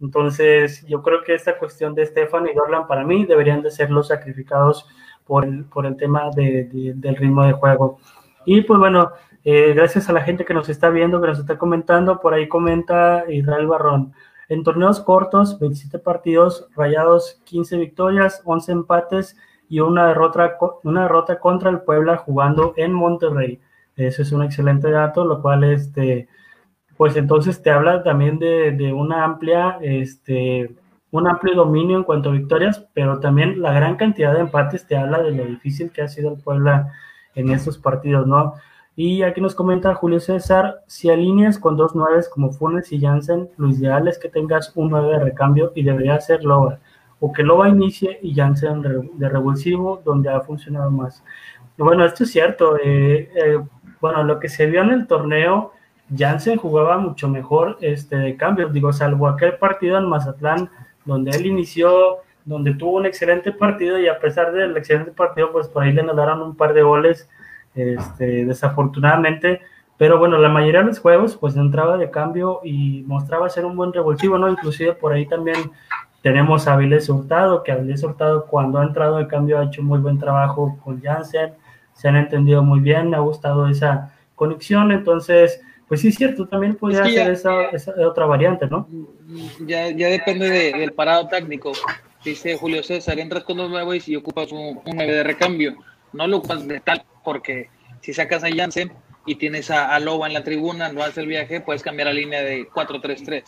[0.00, 3.90] entonces yo creo que esta cuestión de Stefan y Dorlan para mí deberían de ser
[3.90, 4.86] los sacrificados
[5.24, 7.98] por el, por el tema de, del ritmo de juego.
[8.44, 9.12] Y pues bueno,
[9.44, 12.48] eh, gracias a la gente que nos está viendo, que nos está comentando, por ahí
[12.48, 14.12] comenta Israel Barrón.
[14.48, 19.36] En torneos cortos, 27 partidos, rayados 15 victorias, 11 empates
[19.68, 23.60] y una derrota, una derrota contra el Puebla jugando en Monterrey.
[23.96, 26.28] Eso es un excelente dato, lo cual, este,
[26.96, 30.74] pues entonces te habla también de, una amplia, este,
[31.10, 34.96] un amplio dominio en cuanto a victorias, pero también la gran cantidad de empates te
[34.96, 36.92] habla de lo difícil que ha sido el Puebla
[37.34, 38.54] en estos partidos, ¿no?
[38.96, 43.50] Y aquí nos comenta Julio César, si alineas con dos nueves como Funes y Jansen,
[43.56, 46.78] lo ideal es que tengas un nueve de recambio y debería ser Loba,
[47.18, 51.24] o que Loba inicie y Jansen de revulsivo, donde ha funcionado más.
[51.76, 52.76] Bueno, esto es cierto.
[52.78, 53.58] Eh, eh,
[54.04, 55.72] bueno, lo que se vio en el torneo,
[56.14, 60.68] Jansen jugaba mucho mejor este, de cambio, digo, salvo aquel partido en Mazatlán,
[61.06, 65.68] donde él inició, donde tuvo un excelente partido y a pesar del excelente partido, pues
[65.68, 67.30] por ahí le daron un par de goles
[67.74, 69.62] este, desafortunadamente.
[69.96, 73.74] Pero bueno, la mayoría de los juegos pues entraba de cambio y mostraba ser un
[73.74, 74.50] buen revulsivo, ¿no?
[74.50, 75.56] Inclusive por ahí también
[76.20, 79.98] tenemos a Avilés Hurtado, que Avilés Hurtado cuando ha entrado de cambio ha hecho muy
[79.98, 81.54] buen trabajo con Janssen,
[81.94, 86.46] se han entendido muy bien, me ha gustado esa conexión, entonces, pues sí es cierto,
[86.46, 88.86] también podría ser esa, esa, otra variante, ¿no?
[89.66, 91.72] Ya, ya depende del parado técnico.
[92.24, 95.76] Dice Julio César, entras con dos nuevos y ocupas un, un de recambio.
[96.12, 97.68] No lo ocupas de tal porque
[98.00, 98.92] si sacas a Jansen
[99.26, 102.42] y tienes a, Loba en la tribuna, no haces el viaje, puedes cambiar la línea
[102.42, 103.44] de 4-3-3.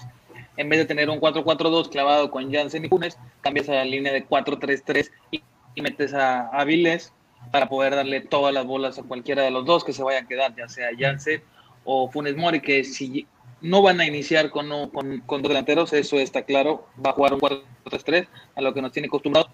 [0.57, 4.13] En vez de tener un 4-4-2 clavado con Jansen y Funes, cambias a la línea
[4.13, 5.43] de 4-3-3 y,
[5.83, 7.13] metes a, a Viles
[7.51, 10.29] para poder darle todas las bolas a cualquiera de los dos que se vayan a
[10.29, 11.43] quedar, ya sea Jansen
[11.85, 13.27] o Funes Mori, que si
[13.61, 17.35] no van a iniciar con, con, con dos delanteros, eso está claro, va a jugar
[17.35, 19.51] un 4-3-3, a lo que nos tiene acostumbrados,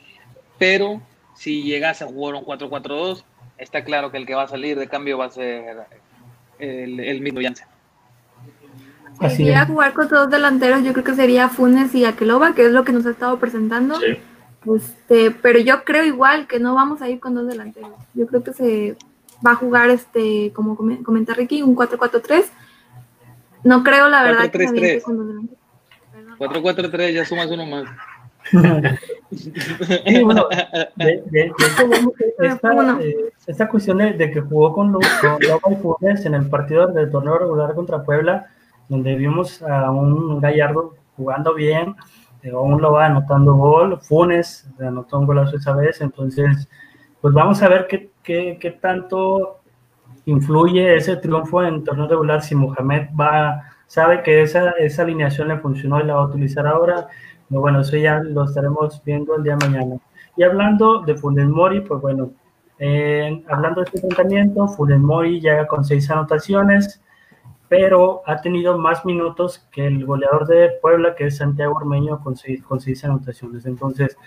[0.58, 1.00] pero
[1.34, 3.24] si llegas a jugar un 4-4-2,
[3.58, 5.86] está claro que el que va a salir de cambio va a ser
[6.58, 7.66] el, mismo Janssen.
[9.36, 12.72] Si a jugar con dos delanteros, yo creo que sería Funes y Akeloba, que es
[12.72, 13.98] lo que nos ha estado presentando.
[14.76, 17.90] Este, pero yo creo igual que no vamos a ir con dos delanteros.
[18.14, 18.96] Yo creo que se
[19.44, 22.44] va a jugar, este, como comenta Ricky, un 4-4-3,
[23.64, 25.04] No creo, la verdad, 4, 3, que me aviente 3.
[25.04, 25.58] con dos delanteros.
[26.38, 27.84] 4-4-3, ya sumas uno más.
[29.32, 30.46] Sí, bueno,
[30.96, 31.52] de, de-
[32.38, 36.24] de esta, eh, esta cuestión de, de que jugó con, Lo- con Lobo y Funes
[36.26, 38.50] en el partido del torneo regular contra Puebla,
[38.88, 41.96] donde vimos a un Gallardo jugando bien,
[42.42, 46.68] eh, a un Loba anotando gol, Funes anotó un golazo esa vez, entonces,
[47.20, 49.60] pues vamos a ver qué, qué, qué tanto
[50.26, 55.58] influye ese triunfo en torneo regular si Mohamed va, sabe que esa, esa alineación le
[55.58, 57.08] funcionó y la va a utilizar ahora.
[57.48, 59.96] Pero bueno, eso ya lo estaremos viendo el día de mañana.
[60.36, 62.30] Y hablando de Funes Mori, pues bueno,
[62.78, 67.02] eh, hablando de este enfrentamiento, Funes Mori llega con seis anotaciones,
[67.72, 72.36] pero ha tenido más minutos que el goleador de Puebla, que es Santiago Ormeño, con
[72.36, 73.64] seis, con seis anotaciones.
[73.64, 74.18] Entonces,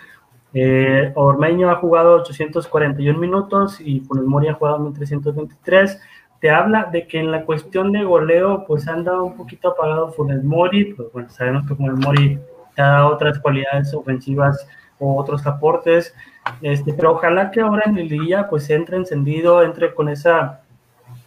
[0.55, 6.01] eh, Ormeño ha jugado 841 minutos y Funes Mori ha jugado 1323.
[6.41, 10.43] Te habla de que en la cuestión de goleo, pues anda un poquito apagado Funes
[10.43, 12.39] Mori, pues bueno, sabemos que Funes Mori
[12.75, 14.67] te ha dado otras cualidades ofensivas
[14.97, 16.15] o otros aportes,
[16.63, 20.61] este, pero ojalá que ahora en el día pues entre encendido, entre con esa,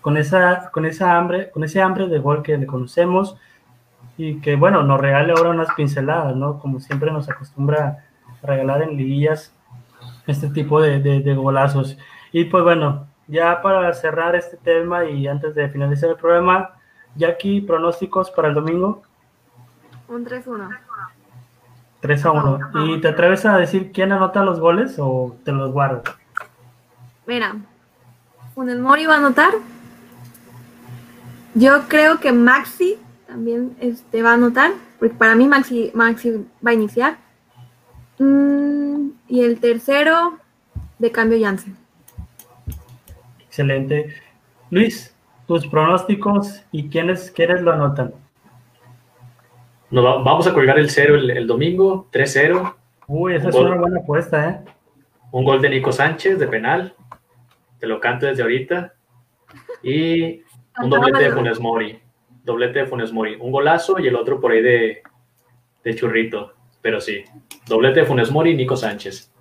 [0.00, 3.36] con esa, con esa hambre, con ese hambre de gol que le conocemos
[4.16, 6.58] y que bueno, nos regale ahora unas pinceladas, ¿no?
[6.58, 8.04] Como siempre nos acostumbra
[8.42, 9.54] a regalar en liguillas
[10.26, 11.96] este tipo de, de, de golazos.
[12.32, 16.70] Y pues bueno, ya para cerrar este tema y antes de finalizar el programa,
[17.14, 19.02] Jackie, pronósticos para el domingo.
[20.08, 20.78] Un 3-1.
[22.00, 22.58] 3 a 1.
[22.86, 26.02] ¿Y te atreves a decir quién anota los goles o te los guardas?
[27.26, 27.56] Mira,
[28.54, 29.52] Funes Mori va a anotar.
[31.58, 32.96] Yo creo que Maxi
[33.26, 37.18] también este, va a anotar, porque para mí Maxi, Maxi va a iniciar.
[38.18, 40.38] Mm, y el tercero,
[40.98, 41.76] de cambio Jansen.
[43.46, 44.14] Excelente.
[44.70, 45.14] Luis,
[45.46, 48.12] tus pronósticos y quiénes, quiénes lo anotan.
[49.90, 52.74] Nos va- vamos a colgar el cero el, el domingo, 3-0.
[53.06, 53.66] Uy, esa es Gol.
[53.68, 54.60] una buena apuesta, ¿eh?
[55.30, 56.94] Un gol de Nico Sánchez de penal.
[57.78, 58.92] Te lo canto desde ahorita.
[59.82, 60.42] Y
[60.82, 62.00] un doblete de Funes Mori.
[62.44, 63.36] Doblete de Funes Mori.
[63.36, 65.02] Un golazo y el otro por ahí de,
[65.84, 66.52] de churrito.
[66.82, 67.24] Pero sí.
[67.66, 69.32] Doblete de Funes Mori y Nico Sánchez.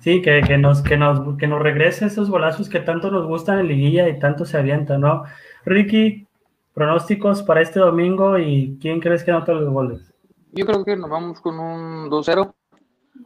[0.00, 3.60] Sí, que, que nos, que, nos, que nos regrese esos golazos que tanto nos gustan
[3.60, 5.24] en liguilla y tanto se avientan, ¿no?
[5.64, 6.26] Ricky,
[6.74, 10.12] pronósticos para este domingo y quién crees que anota los goles.
[10.52, 12.52] Yo creo que nos vamos con un 2-0,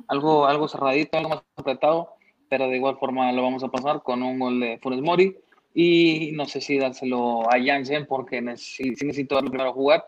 [0.06, 2.10] algo, algo cerradito, algo más apretado,
[2.48, 5.36] pero de igual forma lo vamos a pasar con un gol de Funes Mori
[5.80, 10.04] y no sé si dárselo a Jansen porque necesito, necesito darle primero a jugar.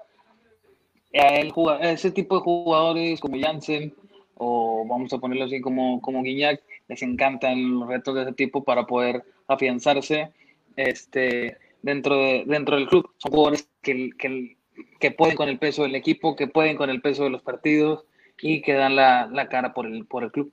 [1.15, 3.95] A ese tipo de jugadores como Jansen
[4.35, 8.65] o vamos a ponerlo así como, como Guiñac, les encantan los retos de ese tipo
[8.65, 10.33] para poder afianzarse
[10.75, 13.09] este, dentro, de, dentro del club.
[13.19, 14.57] Son jugadores que, que,
[14.99, 18.07] que pueden con el peso del equipo, que pueden con el peso de los partidos
[18.43, 20.53] y que dan la, la cara por el, por el club.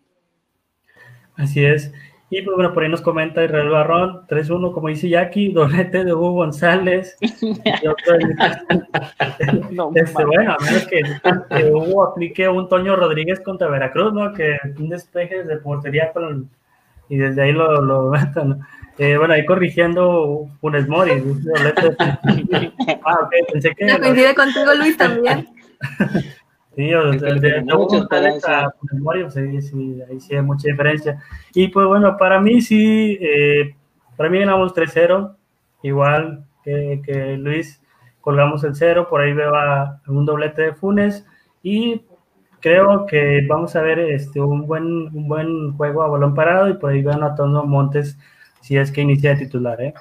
[1.34, 1.92] Así es.
[2.30, 6.14] Y pues bueno, por ahí nos comenta Israel Barrón, 3-1, como dice Jackie, doblete de
[6.14, 7.16] Hugo González.
[7.22, 11.02] Y otro de- No, Este, bueno, a menos que,
[11.56, 14.34] que Hugo aplique un Toño Rodríguez contra Veracruz, ¿no?
[14.34, 16.50] Que un despeje de portería con
[17.10, 18.60] y desde ahí lo, lo matan, ¿no?
[18.98, 21.22] Eh, bueno, ahí corrigiendo Funes Mori.
[21.22, 22.74] dice doblete de-
[23.06, 23.86] Ah, ok, pensé que...
[23.86, 25.48] Me coincide contigo, Luis, también.
[26.78, 28.68] Sí, o sea, de, de Mucha Hugo González esperanza.
[28.68, 31.20] a Funes Mori, pues ahí sí, ahí sí hay mucha diferencia.
[31.56, 33.76] Y pues bueno, para mí sí, eh,
[34.16, 35.36] para mí ganamos 3-0,
[35.82, 37.82] igual que, que Luis,
[38.22, 41.26] colgamos el 0, por ahí veo a un doblete de Funes
[41.64, 42.04] y
[42.60, 46.76] creo que vamos a ver este, un, buen, un buen juego a balón parado y
[46.76, 48.20] por ahí veo a Antonio Montes
[48.62, 49.82] si es que inicia de titular.
[49.82, 49.96] ¿eh?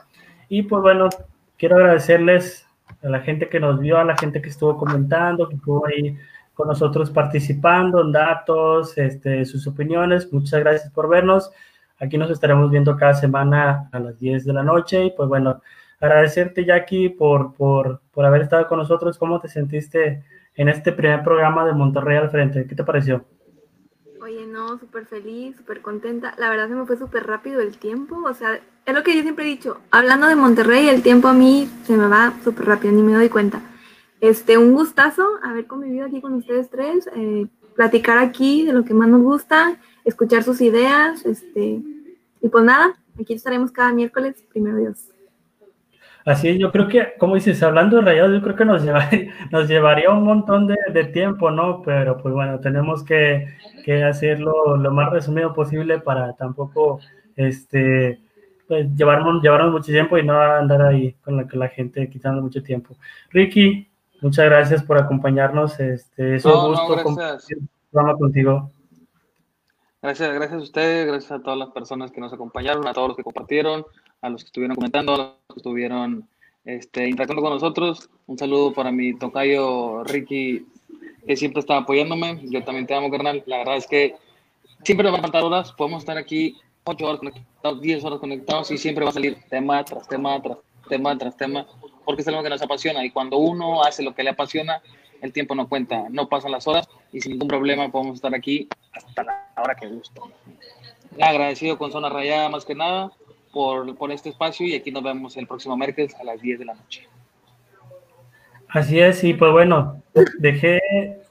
[0.50, 1.08] Y pues bueno,
[1.56, 2.66] quiero agradecerles
[3.02, 6.18] a la gente que nos vio, a la gente que estuvo comentando, que estuvo ahí
[6.57, 10.32] con nosotros participando en datos, este, sus opiniones.
[10.32, 11.52] Muchas gracias por vernos.
[12.00, 15.04] Aquí nos estaremos viendo cada semana a las 10 de la noche.
[15.04, 15.61] Y pues bueno,
[16.00, 19.18] agradecerte, Jackie, por, por, por haber estado con nosotros.
[19.18, 22.66] ¿Cómo te sentiste en este primer programa de Monterrey al frente?
[22.66, 23.26] ¿Qué te pareció?
[24.22, 26.32] Oye, no, súper feliz, súper contenta.
[26.38, 28.16] La verdad se me fue súper rápido el tiempo.
[28.24, 29.76] O sea, es lo que yo siempre he dicho.
[29.90, 33.28] Hablando de Monterrey, el tiempo a mí se me va súper rápido, ni me doy
[33.28, 33.61] cuenta.
[34.26, 37.46] Este, un gustazo haber convivido aquí con ustedes tres, eh,
[37.76, 41.80] platicar aquí de lo que más nos gusta, escuchar sus ideas, este,
[42.40, 45.12] y pues nada, aquí estaremos cada miércoles, primero Dios.
[46.24, 49.32] Así es, yo creo que, como dices, hablando de rayados, yo creo que nos llevaría,
[49.52, 51.82] nos llevaría un montón de, de tiempo, ¿no?
[51.82, 53.46] Pero pues bueno, tenemos que,
[53.84, 56.98] que hacerlo lo más resumido posible para tampoco
[57.36, 58.18] este,
[58.66, 62.42] pues, llevarnos, llevarnos mucho tiempo y no andar ahí con la, con la gente quitando
[62.42, 62.96] mucho tiempo.
[63.30, 63.86] Ricky,
[64.22, 65.78] Muchas gracias por acompañarnos.
[65.78, 67.04] Este, es un No, no, gusto gracias.
[67.04, 68.70] compartir el programa contigo.
[70.02, 73.16] Gracias, gracias a ustedes, gracias a todas las personas que nos acompañaron, a todos los
[73.16, 73.84] que compartieron,
[74.22, 76.28] a los que estuvieron comentando, a los que estuvieron
[76.64, 78.08] este, interactuando con nosotros.
[78.26, 80.66] Un saludo para mi tocayo Ricky,
[81.26, 82.40] que siempre está apoyándome.
[82.44, 83.42] Yo también te amo, carnal.
[83.46, 84.14] La verdad es que
[84.84, 85.72] siempre nos van a faltar horas.
[85.72, 89.84] Podemos estar aquí 8 horas conectados, 10 horas conectados y siempre va a salir tema
[89.84, 90.58] tras tema, tras
[90.88, 91.66] tema, tras tema,
[92.07, 93.04] porque es algo que nos apasiona.
[93.04, 94.80] Y cuando uno hace lo que le apasiona,
[95.20, 98.68] el tiempo no cuenta, no pasan las horas y sin ningún problema podemos estar aquí
[98.92, 100.20] hasta la hora que guste.
[101.20, 103.11] Agradecido con Zona Rayada más que nada
[103.52, 106.64] por, por este espacio y aquí nos vemos el próximo miércoles a las 10 de
[106.64, 107.09] la noche.
[108.68, 110.02] Así es, y pues bueno,
[110.38, 110.80] dejé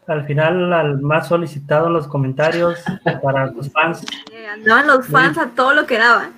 [0.08, 2.80] al final al más solicitado en los comentarios
[3.22, 4.06] para los fans.
[4.32, 6.34] Eh, andaban los fans a todo lo que daban.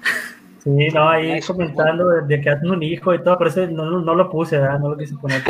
[0.63, 3.85] Sí, no, ahí comentando de, de que hacen un hijo y todo, pero ese no,
[3.85, 4.79] no, no lo puse, ¿verdad?
[4.79, 5.41] No lo quise poner.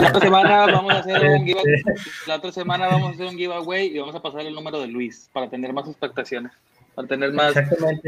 [0.00, 1.82] La otra semana vamos a hacer un Este, giveaway,
[2.26, 4.88] la otra semana vamos a hacer un giveaway y vamos a pasar el número de
[4.88, 6.52] Luis para tener más expectaciones,
[6.94, 7.54] para tener más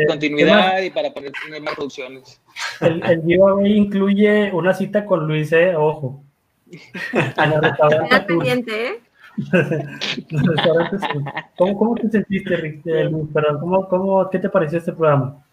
[0.08, 2.40] continuidad y para poder tener más producciones.
[2.80, 5.74] El, el giveaway incluye una cita con Luis, ¿eh?
[5.76, 6.22] Ojo.
[7.12, 8.26] Restaurante Sur.
[8.26, 9.00] pendiente, ¿eh?
[11.56, 12.84] ¿Cómo, ¿Cómo te sentiste, Rick?
[12.84, 13.28] Luis?
[13.32, 15.44] Perdón, ¿cómo, cómo, ¿qué te pareció este programa?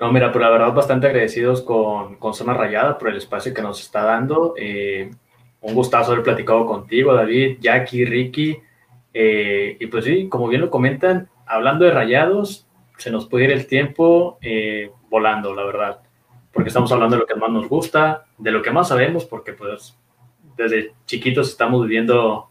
[0.00, 3.60] No, mira, pero la verdad bastante agradecidos con, con Zona Rayada por el espacio que
[3.60, 4.54] nos está dando.
[4.56, 5.10] Eh,
[5.60, 8.58] un gustazo haber platicado contigo, David, Jackie, Ricky.
[9.12, 13.50] Eh, y pues sí, como bien lo comentan, hablando de rayados, se nos puede ir
[13.50, 16.00] el tiempo eh, volando, la verdad.
[16.50, 19.52] Porque estamos hablando de lo que más nos gusta, de lo que más sabemos, porque
[19.52, 19.98] pues
[20.56, 22.48] desde chiquitos estamos viviendo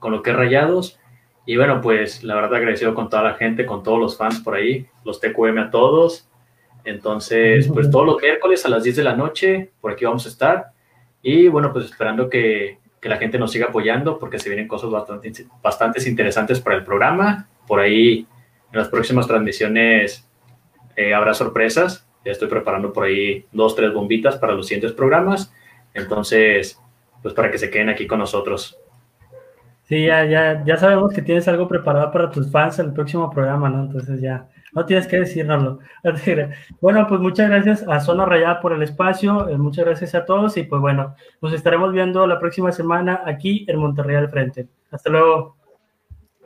[0.00, 0.98] con lo que es rayados.
[1.46, 4.56] Y bueno, pues la verdad agradecido con toda la gente, con todos los fans por
[4.56, 6.27] ahí, los TQM a todos.
[6.84, 10.28] Entonces, pues todos los miércoles a las 10 de la noche, por aquí vamos a
[10.28, 10.72] estar.
[11.22, 14.90] Y bueno, pues esperando que, que la gente nos siga apoyando porque se vienen cosas
[14.90, 17.48] bastante, bastantes interesantes para el programa.
[17.66, 18.26] Por ahí,
[18.72, 20.28] en las próximas transmisiones
[20.96, 22.06] eh, habrá sorpresas.
[22.24, 25.52] Ya estoy preparando por ahí dos, tres bombitas para los siguientes programas.
[25.94, 26.80] Entonces,
[27.22, 28.78] pues para que se queden aquí con nosotros.
[29.84, 33.30] Sí, ya, ya, ya sabemos que tienes algo preparado para tus fans en el próximo
[33.30, 33.84] programa, ¿no?
[33.84, 34.46] Entonces ya,
[34.78, 35.80] no tienes que decírnoslo.
[36.80, 40.56] Bueno, pues muchas gracias a Zona Rayada por el espacio, eh, muchas gracias a todos
[40.56, 44.68] y pues bueno, nos estaremos viendo la próxima semana aquí en Monterrey al Frente.
[44.90, 45.56] Hasta luego.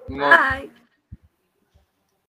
[0.08, 0.81] Bye.